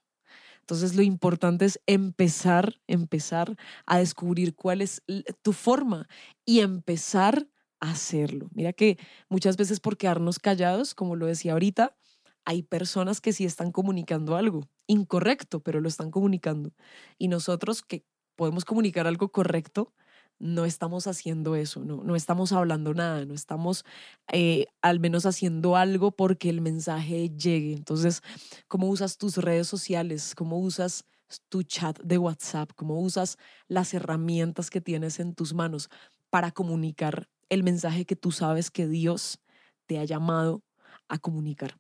Entonces 0.65 0.95
lo 0.97 1.03
importante 1.03 1.67
es 1.67 1.79
empezar, 1.87 2.81
empezar 2.87 3.55
a 3.85 3.99
descubrir 3.99 4.55
cuál 4.55 4.81
es 4.81 5.03
tu 5.43 5.53
forma 5.53 6.09
y 6.47 6.61
empezar 6.61 7.47
a 7.81 7.91
hacerlo. 7.91 8.49
Mira 8.55 8.73
que 8.73 8.97
muchas 9.29 9.59
veces 9.59 9.79
por 9.79 9.99
quedarnos 9.99 10.39
callados, 10.39 10.95
como 10.95 11.17
lo 11.17 11.27
decía 11.27 11.53
ahorita, 11.53 11.99
hay 12.47 12.63
personas 12.63 13.21
que 13.21 13.35
sí 13.35 13.45
están 13.45 13.73
comunicando 13.73 14.37
algo 14.37 14.63
incorrecto, 14.87 15.61
pero 15.61 15.83
lo 15.83 15.89
están 15.89 16.11
comunicando. 16.11 16.73
Y 17.19 17.29
nosotros 17.29 17.83
que 17.83 18.07
podemos 18.35 18.65
comunicar 18.65 19.07
algo 19.07 19.31
correcto, 19.33 19.93
no 20.39 20.65
estamos 20.65 21.07
haciendo 21.07 21.55
eso, 21.57 21.85
no, 21.85 22.03
no 22.03 22.17
estamos 22.17 22.53
hablando 22.53 22.95
nada, 22.95 23.25
no 23.25 23.35
estamos 23.35 23.85
eh, 24.33 24.67
al 24.83 25.01
menos 25.01 25.27
haciendo 25.27 25.77
algo 25.77 26.11
porque 26.11 26.51
el 26.51 26.61
mensaje 26.61 27.31
llegue. 27.31 27.73
Entonces, 27.73 28.23
¿cómo 28.69 28.89
usas 28.89 29.17
tus 29.17 29.37
redes 29.37 29.67
sociales? 29.67 30.35
¿Cómo 30.35 30.59
usas 30.59 31.05
tu 31.49 31.63
chat 31.63 31.99
de 32.01 32.19
WhatsApp? 32.19 32.71
¿Cómo 32.75 33.01
usas 33.01 33.39
las 33.69 33.95
herramientas 33.95 34.71
que 34.71 34.81
tienes 34.81 35.21
en 35.21 35.35
tus 35.35 35.55
manos 35.55 35.89
para 36.31 36.51
comunicar 36.51 37.29
el 37.49 37.63
mensaje 37.63 38.05
que 38.05 38.17
tú 38.17 38.33
sabes 38.33 38.71
que 38.71 38.89
Dios 38.89 39.39
te 39.87 39.99
ha 39.99 40.05
llamado 40.05 40.63
a 41.09 41.19
comunicar? 41.19 41.79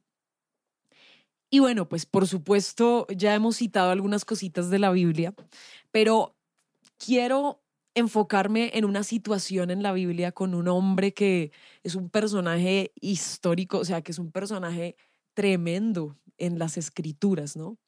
Y 1.50 1.60
bueno, 1.60 1.88
pues 1.88 2.06
por 2.06 2.26
supuesto 2.26 3.06
ya 3.14 3.34
hemos 3.34 3.56
citado 3.56 3.90
algunas 3.90 4.24
cositas 4.24 4.70
de 4.70 4.78
la 4.80 4.90
Biblia, 4.90 5.34
pero 5.92 6.34
quiero 6.98 7.63
enfocarme 7.94 8.70
en 8.74 8.84
una 8.84 9.02
situación 9.04 9.70
en 9.70 9.82
la 9.82 9.92
Biblia 9.92 10.32
con 10.32 10.54
un 10.54 10.68
hombre 10.68 11.14
que 11.14 11.52
es 11.82 11.94
un 11.94 12.10
personaje 12.10 12.92
histórico, 13.00 13.78
o 13.78 13.84
sea, 13.84 14.02
que 14.02 14.12
es 14.12 14.18
un 14.18 14.32
personaje 14.32 14.96
tremendo 15.34 16.16
en 16.38 16.58
las 16.58 16.76
escrituras, 16.76 17.56
¿no? 17.56 17.78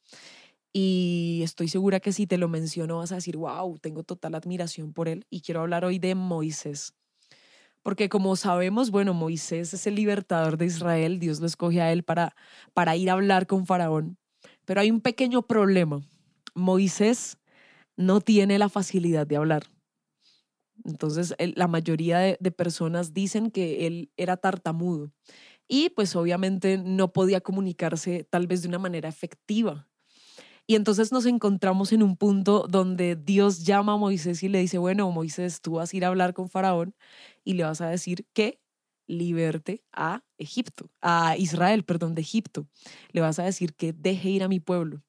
Y 0.73 1.41
estoy 1.43 1.67
segura 1.69 1.99
que 1.99 2.13
si 2.13 2.27
te 2.27 2.37
lo 2.37 2.47
menciono 2.47 2.97
vas 2.97 3.11
a 3.11 3.15
decir, 3.15 3.37
wow, 3.37 3.79
tengo 3.79 4.03
total 4.03 4.35
admiración 4.35 4.93
por 4.93 5.07
él. 5.07 5.25
Y 5.29 5.41
quiero 5.41 5.61
hablar 5.61 5.83
hoy 5.83 5.97
de 5.97 6.13
Moisés. 6.13 6.93
Porque 7.81 8.09
como 8.09 8.35
sabemos, 8.35 8.91
bueno, 8.91 9.13
Moisés 9.13 9.73
es 9.73 9.87
el 9.87 9.95
libertador 9.95 10.57
de 10.57 10.65
Israel, 10.65 11.19
Dios 11.19 11.39
lo 11.39 11.47
escoge 11.47 11.81
a 11.81 11.91
él 11.91 12.03
para, 12.03 12.35
para 12.73 12.95
ir 12.95 13.09
a 13.09 13.13
hablar 13.13 13.47
con 13.47 13.65
Faraón. 13.65 14.17
Pero 14.65 14.81
hay 14.81 14.91
un 14.91 15.01
pequeño 15.01 15.41
problema. 15.41 16.01
Moisés 16.53 17.37
no 17.95 18.21
tiene 18.21 18.59
la 18.59 18.69
facilidad 18.69 19.25
de 19.25 19.37
hablar. 19.37 19.63
Entonces, 20.85 21.35
la 21.55 21.67
mayoría 21.67 22.19
de, 22.19 22.51
personas 22.51 23.13
dicen 23.13 23.51
que 23.51 23.87
él 23.87 24.11
era 24.17 24.37
tartamudo 24.37 25.11
y 25.67 25.89
pues 25.89 26.15
obviamente 26.15 26.77
no 26.77 27.11
podía 27.11 27.41
comunicarse 27.41 28.23
tal 28.23 28.47
vez 28.47 28.61
de 28.61 28.69
una 28.69 28.79
manera 28.79 29.09
efectiva. 29.09 29.87
Y 30.65 30.75
entonces 30.75 31.11
nos 31.11 31.25
encontramos 31.25 31.93
en 31.93 32.03
un 32.03 32.17
punto 32.17 32.67
donde 32.69 33.15
Dios 33.15 33.63
llama 33.63 33.93
a 33.93 33.97
Moisés 33.97 34.43
y 34.43 34.49
le 34.49 34.59
dice, 34.59 34.77
bueno, 34.77 35.09
Moisés, 35.11 35.61
tú 35.61 35.73
vas 35.73 35.93
a 35.93 35.97
ir 35.97 36.03
a 36.03 36.09
hablar 36.09 36.33
con 36.33 36.49
Faraón 36.49 36.93
y 37.45 37.53
le 37.53 37.63
vas 37.63 37.79
a 37.79 37.87
decir 37.87 38.25
que 38.33 38.59
liberte 39.07 39.83
a 39.93 40.23
Egipto, 40.37 40.89
a 41.01 41.37
Israel, 41.37 41.83
perdón, 41.83 42.15
de 42.15 42.21
Egipto. 42.21 42.67
Le 43.11 43.21
vas 43.21 43.39
a 43.39 43.43
decir 43.43 43.73
que 43.75 43.93
deje 43.93 44.29
ir 44.29 44.43
a 44.43 44.49
mi 44.49 44.59
pueblo, 44.59 45.03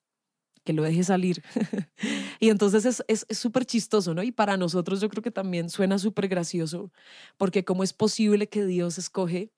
que 0.69 0.75
lo 0.75 0.83
deje 0.83 1.03
salir. 1.03 1.43
y 2.41 2.51
entonces 2.51 3.03
es 3.09 3.27
súper 3.31 3.65
chistoso, 3.65 4.13
¿no? 4.13 4.23
Y 4.23 4.33
para 4.33 4.59
nosotros 4.59 5.01
yo 5.01 5.09
creo 5.09 5.23
que 5.23 5.31
también 5.31 5.71
suena 5.71 5.99
súper 5.99 6.29
gracioso, 6.29 6.93
porque 7.39 7.65
cómo 7.65 7.83
es 7.83 7.95
posible 7.95 8.51
que 8.51 8.67
Dios 8.67 8.99
escoge 8.99 9.51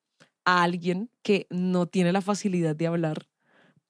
a 0.44 0.62
alguien 0.62 1.10
que 1.22 1.48
no 1.50 1.86
tiene 1.86 2.12
la 2.12 2.20
facilidad 2.20 2.76
de 2.76 2.86
hablar 2.86 3.26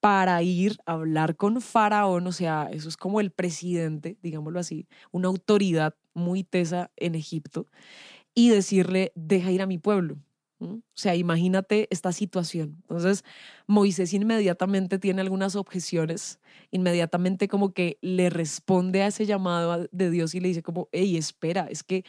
para 0.01 0.43
ir 0.43 0.79
a 0.87 0.93
hablar 0.93 1.37
con 1.37 1.61
Faraón, 1.61 2.27
o 2.27 2.33
sea, 2.33 2.71
eso 2.73 2.89
es 2.89 2.97
como 2.97 3.21
el 3.21 3.33
presidente, 3.33 4.17
digámoslo 4.23 4.59
así, 4.59 4.89
una 5.13 5.29
autoridad 5.29 5.95
muy 6.15 6.43
tesa 6.43 6.91
en 6.97 7.17
Egipto, 7.17 7.69
y 8.35 8.49
decirle, 8.49 9.13
deja 9.15 9.51
ir 9.51 9.61
a 9.61 9.67
mi 9.67 9.77
pueblo. 9.77 10.17
O 10.61 10.83
sea, 10.95 11.17
imagínate 11.17 11.89
esta 11.91 12.13
situación. 12.13 12.77
Entonces, 12.83 13.25
Moisés 13.67 14.13
inmediatamente 14.13 14.99
tiene 14.99 15.23
algunas 15.23 15.57
objeciones, 15.57 16.39
inmediatamente 16.71 17.49
como 17.49 17.73
que 17.73 17.99
le 18.03 18.29
responde 18.29 19.03
a 19.03 19.07
ese 19.07 19.25
llamado 19.25 19.89
de 19.91 20.11
Dios 20.11 20.35
y 20.35 20.41
le 20.41 20.49
dice 20.49 20.63
como, 20.63 20.89
hey, 20.93 21.17
espera, 21.17 21.67
es 21.71 21.83
que 21.83 22.05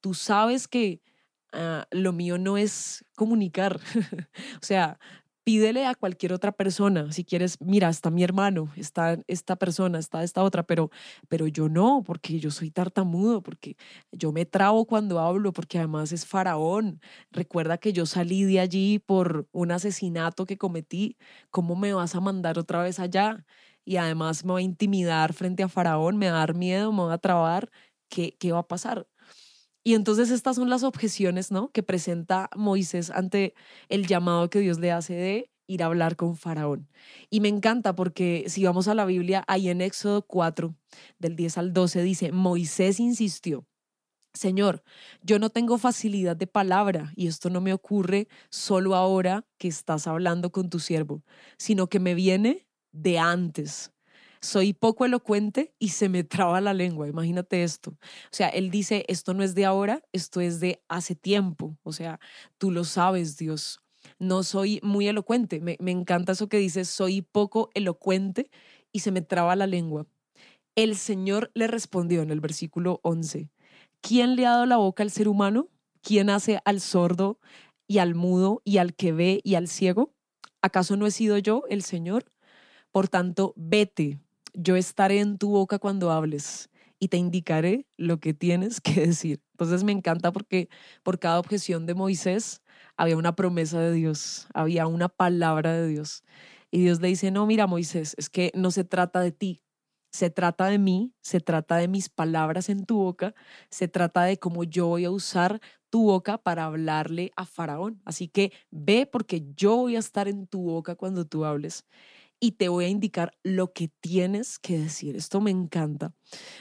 tú 0.00 0.12
sabes 0.12 0.66
que 0.66 1.02
ah, 1.52 1.86
lo 1.92 2.12
mío 2.12 2.36
no 2.36 2.56
es 2.56 3.04
comunicar. 3.14 3.78
o 4.60 4.64
sea, 4.64 4.98
pídele 5.44 5.86
a 5.86 5.94
cualquier 5.94 6.32
otra 6.32 6.52
persona, 6.52 7.12
si 7.12 7.24
quieres, 7.24 7.60
mira, 7.60 7.88
está 7.90 8.10
mi 8.10 8.24
hermano, 8.24 8.72
está 8.76 9.18
esta 9.28 9.56
persona, 9.56 9.98
está 9.98 10.22
esta 10.24 10.42
otra, 10.42 10.62
pero, 10.64 10.90
pero 11.28 11.46
yo 11.46 11.68
no, 11.68 12.02
porque 12.04 12.40
yo 12.40 12.50
soy 12.50 12.70
tartamudo, 12.70 13.42
porque 13.42 13.76
yo 14.12 14.32
me 14.32 14.46
trabo 14.46 14.86
cuando 14.86 15.20
hablo, 15.20 15.52
porque 15.52 15.78
además 15.78 16.12
es 16.12 16.26
faraón. 16.26 17.00
Recuerda 17.30 17.78
que 17.78 17.92
yo 17.92 18.06
salí 18.06 18.44
de 18.44 18.60
allí 18.60 18.98
por 18.98 19.46
un 19.52 19.70
asesinato 19.72 20.46
que 20.46 20.56
cometí, 20.58 21.16
¿cómo 21.50 21.76
me 21.76 21.92
vas 21.92 22.14
a 22.14 22.20
mandar 22.20 22.58
otra 22.58 22.82
vez 22.82 22.98
allá? 22.98 23.44
Y 23.84 23.96
además 23.98 24.44
me 24.44 24.52
va 24.54 24.58
a 24.60 24.62
intimidar 24.62 25.32
frente 25.34 25.62
a 25.62 25.68
faraón, 25.68 26.16
me 26.16 26.30
va 26.30 26.36
a 26.36 26.40
dar 26.40 26.54
miedo, 26.54 26.92
me 26.92 27.02
va 27.04 27.14
a 27.14 27.18
trabar, 27.18 27.70
¿qué, 28.08 28.36
qué 28.38 28.52
va 28.52 28.60
a 28.60 28.68
pasar? 28.68 29.06
Y 29.84 29.94
entonces 29.94 30.30
estas 30.30 30.56
son 30.56 30.70
las 30.70 30.82
objeciones, 30.82 31.50
¿no? 31.50 31.70
Que 31.70 31.82
presenta 31.82 32.48
Moisés 32.56 33.10
ante 33.10 33.54
el 33.90 34.06
llamado 34.06 34.48
que 34.48 34.60
Dios 34.60 34.78
le 34.78 34.90
hace 34.90 35.12
de 35.12 35.50
ir 35.66 35.82
a 35.82 35.86
hablar 35.86 36.16
con 36.16 36.36
Faraón. 36.36 36.88
Y 37.30 37.40
me 37.40 37.48
encanta 37.48 37.94
porque 37.94 38.44
si 38.48 38.64
vamos 38.64 38.88
a 38.88 38.94
la 38.94 39.04
Biblia, 39.04 39.44
ahí 39.46 39.68
en 39.68 39.82
Éxodo 39.82 40.22
4, 40.22 40.74
del 41.18 41.36
10 41.36 41.58
al 41.58 41.72
12, 41.74 42.02
dice, 42.02 42.32
Moisés 42.32 42.98
insistió, 42.98 43.66
Señor, 44.32 44.82
yo 45.22 45.38
no 45.38 45.50
tengo 45.50 45.78
facilidad 45.78 46.34
de 46.34 46.46
palabra 46.46 47.12
y 47.14 47.28
esto 47.28 47.50
no 47.50 47.60
me 47.60 47.72
ocurre 47.72 48.26
solo 48.50 48.96
ahora 48.96 49.46
que 49.58 49.68
estás 49.68 50.06
hablando 50.06 50.50
con 50.50 50.70
tu 50.70 50.80
siervo, 50.80 51.22
sino 51.56 51.88
que 51.88 52.00
me 52.00 52.14
viene 52.14 52.66
de 52.90 53.18
antes 53.18 53.93
soy 54.44 54.74
poco 54.74 55.06
elocuente 55.06 55.74
y 55.78 55.88
se 55.88 56.08
me 56.08 56.22
traba 56.22 56.60
la 56.60 56.74
lengua, 56.74 57.08
imagínate 57.08 57.64
esto. 57.64 57.92
O 57.92 58.30
sea, 58.30 58.48
él 58.48 58.70
dice, 58.70 59.04
esto 59.08 59.32
no 59.34 59.42
es 59.42 59.54
de 59.54 59.64
ahora, 59.64 60.02
esto 60.12 60.40
es 60.40 60.60
de 60.60 60.82
hace 60.88 61.14
tiempo. 61.16 61.76
O 61.82 61.92
sea, 61.92 62.20
tú 62.58 62.70
lo 62.70 62.84
sabes, 62.84 63.36
Dios. 63.36 63.80
No 64.18 64.42
soy 64.42 64.80
muy 64.82 65.08
elocuente. 65.08 65.60
Me, 65.60 65.78
encanta 65.90 66.32
eso 66.32 66.48
que 66.48 66.58
dice, 66.58 66.84
soy 66.84 67.22
poco 67.22 67.70
elocuente 67.74 68.50
y 68.92 69.00
se 69.00 69.10
me 69.10 69.22
traba 69.22 69.56
la 69.56 69.66
lengua. 69.66 70.06
El 70.76 70.96
Señor 70.96 71.50
le 71.54 71.66
respondió 71.66 72.20
en 72.20 72.30
el 72.30 72.40
versículo 72.40 73.00
11, 73.02 73.48
¿quién 74.02 74.36
le 74.36 74.46
ha 74.46 74.50
dado 74.50 74.66
la 74.66 74.76
boca 74.76 75.02
al 75.02 75.10
ser 75.10 75.28
humano? 75.28 75.68
¿Quién 76.02 76.28
hace 76.28 76.60
al 76.66 76.80
sordo 76.80 77.38
y 77.86 77.98
al 77.98 78.14
mudo 78.14 78.60
y 78.64 78.76
al 78.76 78.94
que 78.94 79.12
ve 79.12 79.40
y 79.42 79.54
al 79.54 79.68
ciego? 79.68 80.12
¿Acaso 80.60 80.96
no 80.96 81.06
he 81.06 81.10
sido 81.10 81.38
yo 81.38 81.62
el 81.70 81.82
Señor? 81.82 82.26
Por 82.90 83.08
tanto, 83.08 83.54
vete, 83.56 84.20
yo 84.54 84.76
estaré 84.76 85.20
en 85.20 85.38
tu 85.38 85.50
boca 85.50 85.78
cuando 85.78 86.10
hables 86.10 86.70
y 86.98 87.08
te 87.08 87.16
indicaré 87.16 87.86
lo 87.96 88.18
que 88.20 88.34
tienes 88.34 88.80
que 88.80 89.06
decir. 89.06 89.42
Entonces 89.52 89.84
me 89.84 89.92
encanta 89.92 90.32
porque 90.32 90.68
por 91.02 91.18
cada 91.18 91.38
objeción 91.38 91.86
de 91.86 91.94
Moisés 91.94 92.62
había 92.96 93.16
una 93.16 93.36
promesa 93.36 93.80
de 93.80 93.92
Dios, 93.92 94.46
había 94.54 94.86
una 94.86 95.08
palabra 95.08 95.72
de 95.72 95.88
Dios. 95.88 96.24
Y 96.70 96.80
Dios 96.82 97.00
le 97.00 97.08
dice, 97.08 97.30
no, 97.30 97.46
mira 97.46 97.66
Moisés, 97.66 98.14
es 98.18 98.30
que 98.30 98.50
no 98.54 98.70
se 98.70 98.84
trata 98.84 99.20
de 99.20 99.32
ti, 99.32 99.62
se 100.10 100.30
trata 100.30 100.66
de 100.66 100.78
mí, 100.78 101.12
se 101.20 101.40
trata 101.40 101.76
de 101.76 101.88
mis 101.88 102.08
palabras 102.08 102.68
en 102.68 102.84
tu 102.84 102.98
boca, 102.98 103.34
se 103.70 103.88
trata 103.88 104.24
de 104.24 104.38
cómo 104.38 104.64
yo 104.64 104.86
voy 104.86 105.04
a 105.04 105.10
usar 105.10 105.60
tu 105.90 106.04
boca 106.04 106.38
para 106.38 106.64
hablarle 106.64 107.32
a 107.36 107.46
Faraón. 107.46 108.00
Así 108.04 108.28
que 108.28 108.52
ve 108.70 109.06
porque 109.06 109.44
yo 109.56 109.76
voy 109.76 109.96
a 109.96 110.00
estar 110.00 110.26
en 110.26 110.46
tu 110.46 110.62
boca 110.62 110.96
cuando 110.96 111.24
tú 111.24 111.44
hables 111.44 111.84
y 112.44 112.52
te 112.52 112.68
voy 112.68 112.84
a 112.84 112.88
indicar 112.88 113.32
lo 113.42 113.72
que 113.72 113.88
tienes 114.00 114.58
que 114.58 114.78
decir. 114.78 115.16
Esto 115.16 115.40
me 115.40 115.50
encanta, 115.50 116.12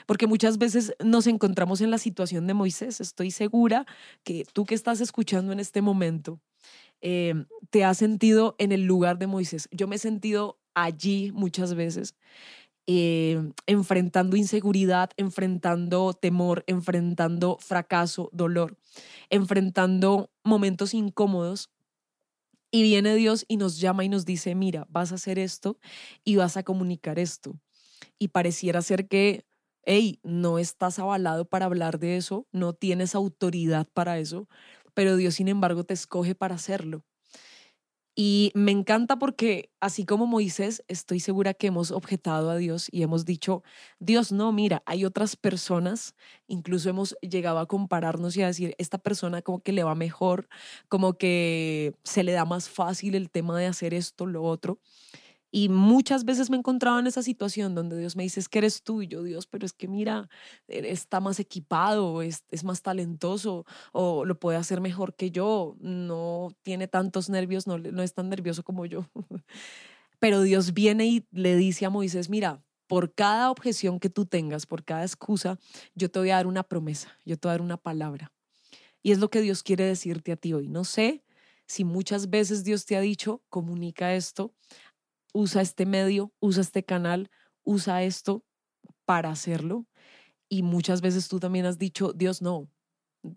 porque 0.05 0.27
muchas 0.27 0.57
veces 0.57 0.93
nos 1.03 1.27
encontramos 1.27 1.81
en 1.81 1.91
la 1.91 1.97
situación 1.97 2.47
de 2.47 2.53
Moisés. 2.53 3.01
Estoy 3.01 3.31
segura 3.31 3.85
que 4.23 4.45
tú 4.53 4.63
que 4.63 4.75
estás 4.75 5.01
escuchando 5.01 5.51
en 5.51 5.59
este 5.59 5.81
momento, 5.81 6.39
em, 7.01 7.47
te 7.69 7.83
has 7.83 7.97
sentido 7.97 8.55
en 8.59 8.71
el 8.71 8.85
lugar 8.85 9.17
de 9.17 9.27
Moisés. 9.27 9.67
Yo 9.71 9.89
me 9.89 9.97
he 9.97 9.99
sentido 9.99 10.57
allí 10.73 11.33
muchas 11.33 11.73
veces. 11.73 12.15
Em, 12.87 13.51
enfrentando 13.67 14.37
inseguridad, 14.37 15.09
enfrentando 15.17 16.13
temor, 16.13 16.63
enfrentando 16.67 17.57
fracaso, 17.59 18.29
dolor, 18.31 18.77
enfrentando 19.29 20.31
momentos 20.45 20.93
incómodos 20.93 21.72
y 22.73 22.83
viene 22.83 23.15
Dios 23.15 23.45
y 23.49 23.57
nos 23.57 23.79
llama 23.79 24.05
y 24.05 24.09
nos 24.09 24.25
dice, 24.25 24.55
mira, 24.55 24.87
vas 24.89 25.13
a 25.13 25.17
hacer 25.17 25.39
esto 25.39 25.79
y 26.25 26.37
vas 26.37 26.57
a 26.57 26.63
comunicar 26.63 27.19
esto. 27.19 27.59
Y 28.19 28.29
pareciera 28.29 28.81
ser 28.81 29.07
que, 29.07 29.45
hey, 29.85 30.19
no 30.23 30.59
estás 30.59 30.99
avalado 30.99 31.45
para 31.45 31.65
hablar 31.67 31.99
de 31.99 32.17
eso, 32.17 32.47
no 32.51 32.73
tienes 32.73 33.15
autoridad 33.15 33.87
para 33.93 34.19
eso, 34.19 34.47
pero 34.95 35.17
Dios, 35.17 35.35
sin 35.35 35.49
embargo, 35.49 35.83
te 35.85 35.93
escoge 35.95 36.35
para 36.35 36.55
hacerlo. 36.55 37.05
Y 38.15 38.51
me 38.53 38.71
encanta 38.71 39.17
porque 39.17 39.71
así 39.79 40.05
como 40.05 40.27
Moisés, 40.27 40.83
estoy 40.87 41.19
segura 41.19 41.55
que 41.55 41.67
hemos 41.67 41.89
objetado 41.91 42.51
a 42.51 42.57
Dios 42.57 42.87
y 42.91 43.01
hemos 43.01 43.25
dicho, 43.25 43.63
Dios, 43.99 44.31
no, 44.31 44.51
mira, 44.51 44.83
hay 44.85 45.03
otras 45.03 45.35
personas, 45.35 46.13
incluso 46.47 46.89
hemos 46.89 47.17
llegado 47.21 47.57
a 47.57 47.65
compararnos 47.67 48.37
y 48.37 48.43
a 48.43 48.47
decir, 48.47 48.75
esta 48.77 48.99
persona 48.99 49.41
como 49.41 49.61
que 49.61 49.71
le 49.71 49.83
va 49.83 49.95
mejor, 49.95 50.47
como 50.89 51.17
que 51.17 51.95
se 52.03 52.23
le 52.23 52.33
da 52.33 52.45
más 52.45 52.69
fácil 52.69 53.15
el 53.15 53.31
tema 53.31 53.57
de 53.57 53.65
hacer 53.65 53.95
esto, 53.95 54.27
lo 54.27 54.43
otro. 54.43 54.79
Y 55.55 55.69
muchas 55.69 56.25
veces 56.25 56.49
me 56.49 56.55
he 56.55 56.59
encontrado 56.59 56.97
en 56.97 57.05
esa 57.05 57.21
situación 57.21 57.75
donde 57.75 57.95
Dios 57.95 58.15
me 58.15 58.23
dice, 58.23 58.39
es 58.39 58.49
que 58.49 58.57
eres 58.57 58.81
tú 58.81 59.03
y 59.03 59.07
yo, 59.07 59.21
Dios, 59.21 59.45
pero 59.45 59.67
es 59.67 59.71
que 59.71 59.87
mira, 59.87 60.27
está 60.67 61.19
más 61.19 61.39
equipado, 61.39 62.23
es, 62.23 62.43
es 62.49 62.63
más 62.63 62.81
talentoso 62.81 63.63
o 63.91 64.25
lo 64.25 64.39
puede 64.39 64.57
hacer 64.57 64.81
mejor 64.81 65.15
que 65.15 65.29
yo, 65.29 65.75
no 65.79 66.55
tiene 66.63 66.87
tantos 66.87 67.29
nervios, 67.29 67.67
no, 67.67 67.77
no 67.77 68.01
es 68.01 68.15
tan 68.15 68.29
nervioso 68.29 68.63
como 68.63 68.87
yo. 68.87 69.05
Pero 70.19 70.41
Dios 70.41 70.73
viene 70.73 71.05
y 71.05 71.27
le 71.29 71.55
dice 71.55 71.85
a 71.85 71.91
Moisés, 71.91 72.31
mira, 72.31 72.63
por 72.87 73.13
cada 73.13 73.51
objeción 73.51 73.99
que 73.99 74.09
tú 74.09 74.25
tengas, 74.25 74.65
por 74.65 74.83
cada 74.83 75.03
excusa, 75.03 75.59
yo 75.93 76.09
te 76.09 76.17
voy 76.17 76.31
a 76.31 76.37
dar 76.37 76.47
una 76.47 76.63
promesa, 76.63 77.15
yo 77.25 77.37
te 77.37 77.47
voy 77.47 77.51
a 77.51 77.53
dar 77.53 77.61
una 77.61 77.77
palabra. 77.77 78.33
Y 79.03 79.11
es 79.11 79.19
lo 79.19 79.29
que 79.29 79.41
Dios 79.41 79.61
quiere 79.61 79.85
decirte 79.85 80.31
a 80.31 80.35
ti 80.35 80.51
hoy. 80.53 80.67
No 80.67 80.83
sé 80.83 81.23
si 81.67 81.83
muchas 81.83 82.29
veces 82.29 82.63
Dios 82.63 82.85
te 82.85 82.97
ha 82.97 83.01
dicho, 83.01 83.43
comunica 83.49 84.15
esto, 84.15 84.53
usa 85.33 85.61
este 85.61 85.85
medio, 85.85 86.31
usa 86.39 86.61
este 86.61 86.85
canal, 86.85 87.29
usa 87.63 88.03
esto 88.03 88.45
para 89.05 89.29
hacerlo. 89.29 89.85
Y 90.47 90.63
muchas 90.63 91.01
veces 91.01 91.27
tú 91.27 91.39
también 91.39 91.65
has 91.65 91.77
dicho, 91.77 92.13
Dios, 92.13 92.41
no, 92.41 92.69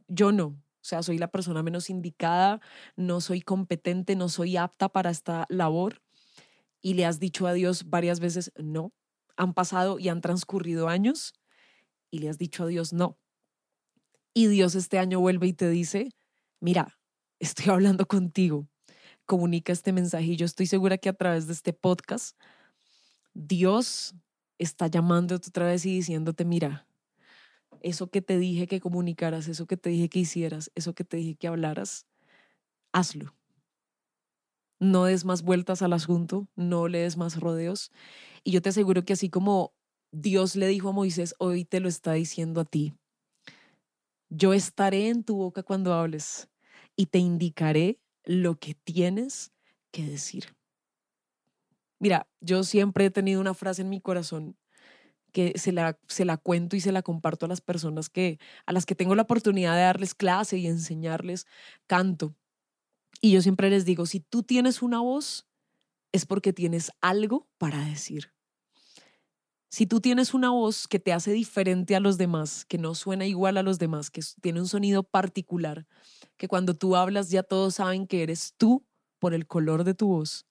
yo 0.07 0.31
no. 0.31 0.47
O 0.47 0.89
sea, 0.89 1.03
soy 1.03 1.19
la 1.19 1.33
persona 1.33 1.63
menos 1.65 1.91
indicada, 1.91 2.61
no 2.95 3.21
soy 3.21 3.41
competente, 3.41 4.15
no 4.15 4.29
soy 4.29 4.57
apta 4.57 4.89
para 4.89 5.11
esta 5.11 5.47
labor. 5.49 6.03
Y 6.81 6.95
le 6.95 7.07
has 7.07 7.19
dicho 7.19 7.47
a 7.47 7.53
Dios 7.55 7.89
varias 7.89 8.21
veces, 8.21 8.53
no. 8.57 8.93
Han 9.37 9.55
pasado 9.55 9.99
y 9.99 10.09
han 10.09 10.21
transcurrido 10.21 10.89
años 10.89 11.35
y 12.11 12.19
le 12.19 12.29
has 12.29 12.39
dicho 12.39 12.65
a 12.65 12.67
Dios, 12.67 12.93
no. 12.93 13.19
Y 14.33 14.47
Dios 14.47 14.75
este 14.75 14.99
año 14.99 15.19
vuelve 15.19 15.49
y 15.49 15.53
te 15.55 15.69
dice, 15.71 16.11
mira, 16.61 16.99
estoy 17.41 17.73
hablando 17.73 18.07
contigo 18.07 18.69
comunica 19.27 19.73
este 19.73 19.93
mensaje. 19.93 20.25
Y 20.27 20.37
yo 20.37 20.47
estoy 20.47 20.67
segura 20.67 20.99
que 20.99 21.09
a 21.09 21.13
través 21.13 21.47
de 21.47 21.53
este 21.53 21.73
podcast, 21.73 22.39
Dios 23.35 24.15
está 24.59 24.87
llamándote 24.87 25.49
otra 25.51 25.67
vez 25.67 25.85
y 25.85 25.95
diciéndote, 25.95 26.45
mira, 26.45 26.87
eso 27.83 28.09
que 28.09 28.23
te 28.23 28.39
dije 28.39 28.67
que 28.67 28.81
comunicaras, 28.81 29.49
eso 29.49 29.67
que 29.67 29.77
te 29.77 29.91
dije 29.91 30.09
que 30.09 30.21
hicieras, 30.21 30.71
eso 30.75 30.95
que 30.95 31.05
te 31.05 31.19
dije 31.19 31.35
que 31.35 31.49
hablaras, 31.49 32.07
hazlo. 32.93 33.35
No 34.79 35.05
des 35.05 35.25
más 35.25 35.43
vueltas 35.43 35.83
al 35.83 35.93
asunto, 35.93 36.49
no 36.55 36.89
le 36.89 36.99
des 36.99 37.17
más 37.17 37.41
rodeos. 37.41 37.91
Y 38.45 38.53
yo 38.53 38.63
te 38.63 38.71
aseguro 38.71 39.05
que 39.05 39.15
así 39.15 39.31
como 39.31 39.75
Dios 40.13 40.57
le 40.57 40.67
dijo 40.69 40.91
a 40.91 40.93
Moisés, 40.93 41.35
hoy 41.39 41.65
te 41.65 41.81
lo 41.81 41.89
está 41.89 42.13
diciendo 42.13 42.61
a 42.61 42.65
ti. 42.65 42.95
Yo 44.29 44.53
estaré 44.53 45.09
en 45.09 45.25
tu 45.25 45.37
boca 45.37 45.63
cuando 45.63 45.95
hables 45.95 46.49
y 46.97 47.07
te 47.07 47.19
indicaré 47.19 48.01
lo 48.27 48.57
que 48.57 48.75
tienes 48.75 49.53
que 49.93 50.05
decir. 50.05 50.55
Mira, 51.99 52.29
yo 52.41 52.63
siempre 52.65 53.07
he 53.07 53.11
tenido 53.11 53.41
una 53.41 53.55
frase 53.55 53.81
en 53.83 53.89
mi 53.89 54.01
corazón 54.01 54.57
que 55.33 55.53
se 55.59 55.73
la, 55.73 55.99
se 56.09 56.25
la 56.25 56.37
cuento 56.37 56.77
y 56.77 56.81
se 56.81 56.93
la 56.93 57.03
comparto 57.03 57.47
a 57.47 57.49
las 57.49 57.61
personas 57.61 58.11
que, 58.11 58.39
a 58.67 58.73
las 58.73 58.85
que 58.85 58.95
tengo 58.95 59.15
la 59.15 59.23
oportunidad 59.23 59.75
de 59.75 59.83
darles 59.83 60.15
clase 60.15 60.59
y 60.59 60.67
enseñarles 60.67 61.47
canto. 61.87 62.35
Y 63.21 63.33
yo 63.33 63.41
siempre 63.41 63.71
les 63.71 63.85
digo, 63.85 64.07
si 64.07 64.21
tú 64.21 64.43
tienes 64.43 64.83
una 64.83 65.01
voz, 65.01 65.47
es 66.13 66.27
porque 66.27 66.53
tienes 66.53 66.91
algo 67.01 67.49
para 67.59 67.85
decir. 67.85 68.36
Si 69.69 69.87
tú 69.87 70.01
tienes 70.01 70.33
una 70.33 70.51
voz 70.51 70.87
que 70.87 71.01
te 71.01 71.13
hace 71.13 71.33
diferente 71.33 71.97
a 71.97 72.01
los 72.01 72.19
demás, 72.19 72.65
que 72.65 72.79
no 72.79 72.95
suena 72.95 73.27
igual 73.27 73.57
a 73.57 73.63
los 73.63 73.79
demás, 73.79 74.11
que 74.11 74.23
tiene 74.41 74.61
un 74.61 74.69
sonido 74.69 75.03
particular, 75.03 75.87
que 76.37 76.49
cuando 76.49 76.75
tú 76.75 76.97
hablas 76.97 77.31
ya 77.31 77.43
todos 77.43 77.75
saben 77.75 78.07
que 78.07 78.23
eres 78.23 78.55
tú 78.57 78.87
por 79.19 79.35
el 79.35 79.47
color 79.47 79.85
de 79.85 79.95
tu 79.95 80.09
voz, 80.09 80.47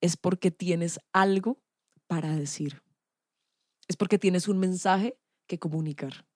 es 0.00 0.16
porque 0.16 0.50
tienes 0.50 0.98
algo 1.12 1.62
para 2.06 2.34
decir. 2.36 2.82
Es 3.88 3.96
porque 3.96 4.18
tienes 4.18 4.48
un 4.48 4.58
mensaje 4.58 5.16
que 5.46 5.58
comunicar. 5.58 6.26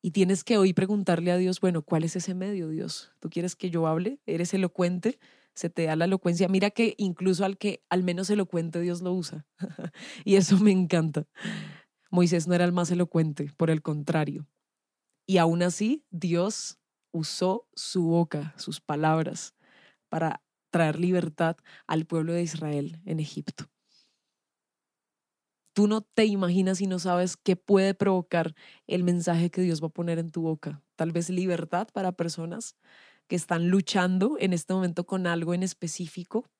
Y 0.00 0.12
tienes 0.12 0.44
que 0.44 0.58
hoy 0.58 0.72
preguntarle 0.72 1.32
a 1.32 1.36
Dios, 1.36 1.60
bueno, 1.60 1.82
¿cuál 1.82 2.04
es 2.04 2.14
ese 2.16 2.34
medio, 2.34 2.68
Dios? 2.68 3.10
¿Tú 3.20 3.28
quieres 3.30 3.56
que 3.56 3.68
yo 3.70 3.86
hable? 3.86 4.20
¿Eres 4.26 4.54
elocuente? 4.54 5.18
Se 5.58 5.70
te 5.70 5.84
da 5.84 5.96
la 5.96 6.04
elocuencia. 6.04 6.48
Mira 6.48 6.70
que 6.70 6.94
incluso 6.98 7.44
al 7.44 7.58
que 7.58 7.82
al 7.90 8.02
menos 8.04 8.30
elocuente 8.30 8.80
Dios 8.80 9.02
lo 9.02 9.12
usa. 9.12 9.46
y 10.24 10.36
eso 10.36 10.58
me 10.58 10.70
encanta. 10.70 11.26
Moisés 12.10 12.46
no 12.46 12.54
era 12.54 12.64
el 12.64 12.72
más 12.72 12.90
elocuente, 12.90 13.52
por 13.56 13.70
el 13.70 13.82
contrario. 13.82 14.46
Y 15.26 15.38
aún 15.38 15.62
así, 15.62 16.04
Dios 16.10 16.78
usó 17.12 17.66
su 17.74 18.04
boca, 18.04 18.54
sus 18.56 18.80
palabras, 18.80 19.54
para 20.08 20.42
traer 20.70 20.98
libertad 20.98 21.56
al 21.86 22.06
pueblo 22.06 22.32
de 22.32 22.42
Israel 22.42 23.00
en 23.04 23.20
Egipto. 23.20 23.64
Tú 25.74 25.86
no 25.86 26.00
te 26.02 26.24
imaginas 26.24 26.80
y 26.80 26.86
no 26.86 26.98
sabes 26.98 27.36
qué 27.36 27.56
puede 27.56 27.94
provocar 27.94 28.54
el 28.86 29.04
mensaje 29.04 29.50
que 29.50 29.60
Dios 29.60 29.82
va 29.82 29.88
a 29.88 29.90
poner 29.90 30.18
en 30.18 30.30
tu 30.30 30.42
boca. 30.42 30.82
Tal 30.96 31.12
vez 31.12 31.30
libertad 31.30 31.88
para 31.92 32.12
personas, 32.12 32.76
que 33.28 33.36
están 33.36 33.68
luchando 33.68 34.36
en 34.40 34.52
este 34.52 34.72
momento 34.72 35.04
con 35.04 35.26
algo 35.26 35.54
en 35.54 35.62
específico 35.62 36.50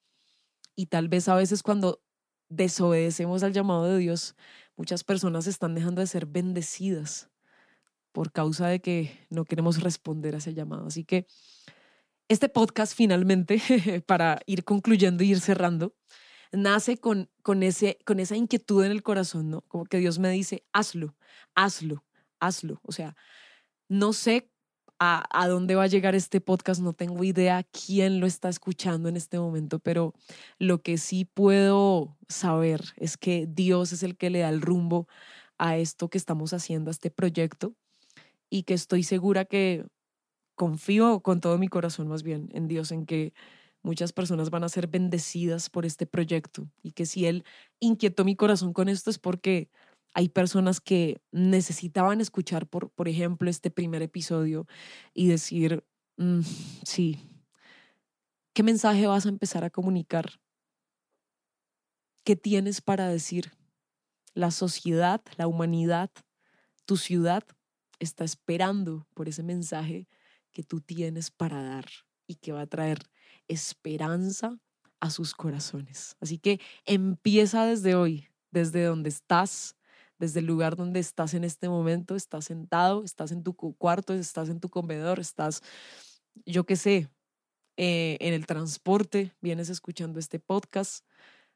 y 0.76 0.87
tal 0.87 1.09
vez 1.09 1.28
a 1.28 1.35
veces 1.35 1.62
cuando 1.62 2.02
desobedecemos 2.48 3.42
al 3.42 3.52
llamado 3.52 3.85
de 3.85 3.98
Dios, 3.98 4.37
muchas 4.76 5.02
personas 5.02 5.46
están 5.46 5.74
dejando 5.74 6.00
de 6.00 6.07
ser 6.07 6.26
bendecidas 6.26 7.31
por 8.12 8.33
causa 8.33 8.68
de 8.68 8.81
que 8.81 9.26
no 9.31 9.44
queremos 9.44 9.83
responder 9.83 10.35
a 10.35 10.38
ese 10.38 10.54
llamado. 10.54 10.87
Así 10.87 11.04
que 11.04 11.26
este 12.28 12.48
podcast 12.48 12.94
finalmente, 12.94 13.61
para 14.07 14.40
ir 14.46 14.64
concluyendo 14.64 15.24
y 15.24 15.31
ir 15.31 15.40
cerrando, 15.40 15.94
nace 16.52 16.98
con, 16.98 17.31
con, 17.42 17.62
ese, 17.62 17.98
con 18.04 18.20
esa 18.20 18.37
inquietud 18.37 18.85
en 18.85 18.92
el 18.92 19.02
corazón, 19.02 19.50
¿no? 19.50 19.62
Como 19.62 19.85
que 19.85 19.98
Dios 19.98 20.18
me 20.18 20.31
dice, 20.31 20.64
hazlo, 20.72 21.16
hazlo, 21.54 22.04
hazlo. 22.40 22.81
O 22.83 22.92
sea, 22.92 23.16
no 23.88 24.12
sé 24.12 24.50
a, 24.98 25.46
dónde 25.48 25.74
va 25.74 25.84
a 25.84 25.88
llegar 25.88 26.14
este 26.14 26.40
podcast, 26.40 26.80
no 26.80 26.92
tengo 26.92 27.22
idea 27.24 27.64
quién 27.64 28.20
lo 28.20 28.26
está 28.26 28.48
escuchando 28.48 29.08
en 29.08 29.16
este 29.16 29.38
momento, 29.38 29.78
pero 29.78 30.14
lo 30.58 30.82
que 30.82 30.98
sí 30.98 31.24
puedo 31.24 32.16
saber 32.28 32.82
es 32.96 33.16
que 33.16 33.46
Dios 33.48 33.92
es 33.92 34.02
el 34.02 34.16
que 34.16 34.30
le 34.30 34.40
da 34.40 34.48
el 34.48 34.61
rumbo 34.61 35.06
a 35.58 35.76
esto 35.76 36.08
que 36.08 36.18
estamos 36.18 36.52
haciendo, 36.52 36.90
a 36.90 36.92
este 36.92 37.11
proyecto, 37.11 37.74
y 38.50 38.64
que 38.64 38.74
estoy 38.74 39.02
segura 39.02 39.44
que 39.44 39.87
confío 40.54 41.20
con 41.20 41.40
todo 41.40 41.58
mi 41.58 41.68
corazón 41.68 42.08
más 42.08 42.22
bien 42.22 42.48
en 42.52 42.66
Dios, 42.66 42.90
en 42.90 43.06
que 43.06 43.32
muchas 43.82 44.12
personas 44.12 44.50
van 44.50 44.64
a 44.64 44.68
ser 44.68 44.88
bendecidas 44.88 45.70
por 45.70 45.87
este 45.87 46.06
proyecto 46.06 46.68
y 46.82 46.92
que 46.92 47.06
si 47.06 47.26
Él 47.26 47.44
inquietó 47.78 48.24
mi 48.24 48.37
corazón 48.37 48.72
con 48.72 48.88
esto 48.88 49.11
es 49.11 49.18
porque 49.18 49.70
hay 50.14 50.29
personas 50.29 50.81
que 50.81 51.21
necesitaban 51.31 52.21
escuchar, 52.21 52.66
por, 52.66 52.90
por 52.90 53.09
ejemplo, 53.09 53.51
este 53.51 53.71
primer 53.71 54.03
episodio 54.03 54.66
y 55.14 55.29
decir, 55.29 55.85
mm, 56.16 56.40
sí, 56.85 57.18
¿qué 58.53 58.62
mensaje 58.62 59.07
vas 59.07 59.27
a 59.27 59.29
empezar 59.29 59.64
a 59.64 59.71
comunicar? 59.71 60.40
¿Qué 62.25 62.37
tienes 62.37 62.81
para 62.81 63.09
decir? 63.09 63.53
La 64.35 64.51
sociedad, 64.51 65.23
la 65.37 65.47
humanidad, 65.47 66.11
tu 66.85 66.97
ciudad 66.97 67.44
está 67.99 68.25
esperando 68.25 69.07
por 69.14 69.29
ese 69.29 69.42
mensaje 69.42 70.09
que 70.53 70.62
tú 70.62 70.81
tienes 70.81 71.31
para 71.31 71.62
dar 71.62 71.87
y 72.27 72.37
que 72.37 72.53
va 72.53 72.62
a 72.62 72.66
traer 72.66 72.99
esperanza 73.49 74.59
a 75.01 75.11
sus 75.11 75.35
corazones. 75.35 76.16
Así 76.21 76.38
que 76.38 76.61
empieza 76.85 77.64
desde 77.64 77.94
hoy, 77.94 78.29
desde 78.51 78.85
donde 78.85 79.09
estás, 79.09 79.78
desde 80.18 80.40
el 80.40 80.46
lugar 80.46 80.76
donde 80.76 81.00
estás 81.00 81.35
en 81.35 81.44
este 81.44 81.68
momento, 81.68 82.16
estás 82.16 82.46
sentado, 82.46 83.04
estás 83.04 83.33
en 83.33 83.42
tu 83.42 83.54
cuarto, 83.54 84.14
estás 84.14 84.48
en 84.48 84.61
tu 84.61 84.68
comedor, 84.68 85.20
estás, 85.20 85.62
yo 86.46 86.64
qué 86.64 86.76
sé, 86.76 87.09
eh, 87.76 88.16
en 88.20 88.35
el 88.35 88.46
transporte, 88.46 89.35
vienes 89.40 89.68
escuchando 89.70 90.18
este 90.18 90.40
podcast, 90.40 91.04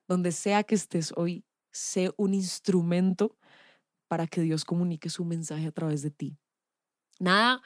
donde 0.09 0.33
sea 0.33 0.65
que 0.65 0.77
estés 0.77 1.13
hoy, 1.17 1.45
sé 1.73 2.13
un 2.17 2.35
instrumento 2.35 3.37
para 4.09 4.27
que 4.27 4.43
Dios 4.43 4.65
comunique 4.65 5.11
su 5.11 5.25
mensaje 5.25 5.67
a 5.67 5.73
través 5.73 6.03
de 6.03 6.11
ti. 6.11 6.39
Nada, 7.19 7.63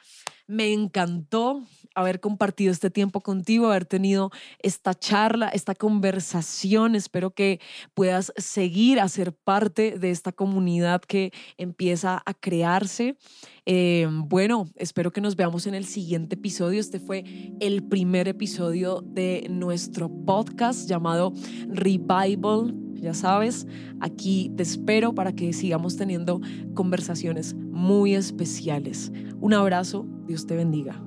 me 0.47 0.71
encantó 0.71 1.63
haber 1.93 2.19
compartido 2.19 2.71
este 2.71 2.91
tiempo 2.91 3.21
contigo, 3.21 3.67
haber 3.67 3.85
tenido 3.85 4.31
esta 4.59 4.93
charla, 4.93 5.49
esta 5.49 5.73
conversación. 5.73 6.95
Espero 6.95 7.31
que 7.31 7.59
puedas 7.93 8.31
seguir 8.37 8.99
a 8.99 9.09
ser 9.09 9.33
parte 9.33 9.97
de 9.97 10.11
esta 10.11 10.31
comunidad 10.31 11.01
que 11.01 11.33
empieza 11.57 12.21
a 12.23 12.33
crearse. 12.35 13.17
Eh, 13.65 14.07
bueno, 14.11 14.69
espero 14.75 15.11
que 15.11 15.21
nos 15.21 15.35
veamos 15.35 15.65
en 15.65 15.73
el 15.73 15.85
siguiente 15.85 16.35
episodio. 16.35 16.79
Este 16.79 16.99
fue 16.99 17.23
el 17.59 17.83
primer 17.83 18.27
episodio 18.27 19.01
de 19.03 19.47
nuestro 19.49 20.09
podcast 20.09 20.87
llamado 20.87 21.33
Revival 21.67 22.75
ya 23.01 23.13
sabes, 23.13 23.67
aquí 23.99 24.51
te 24.55 24.63
espero 24.63 25.13
para 25.13 25.33
que 25.33 25.53
sigamos 25.53 25.97
teniendo 25.97 26.41
conversaciones 26.73 27.55
muy 27.55 28.15
especiales. 28.15 29.11
Un 29.47 29.53
abrazo, 29.53 30.05
Dios 30.25 30.45
te 30.45 30.57
bendiga. 30.57 31.01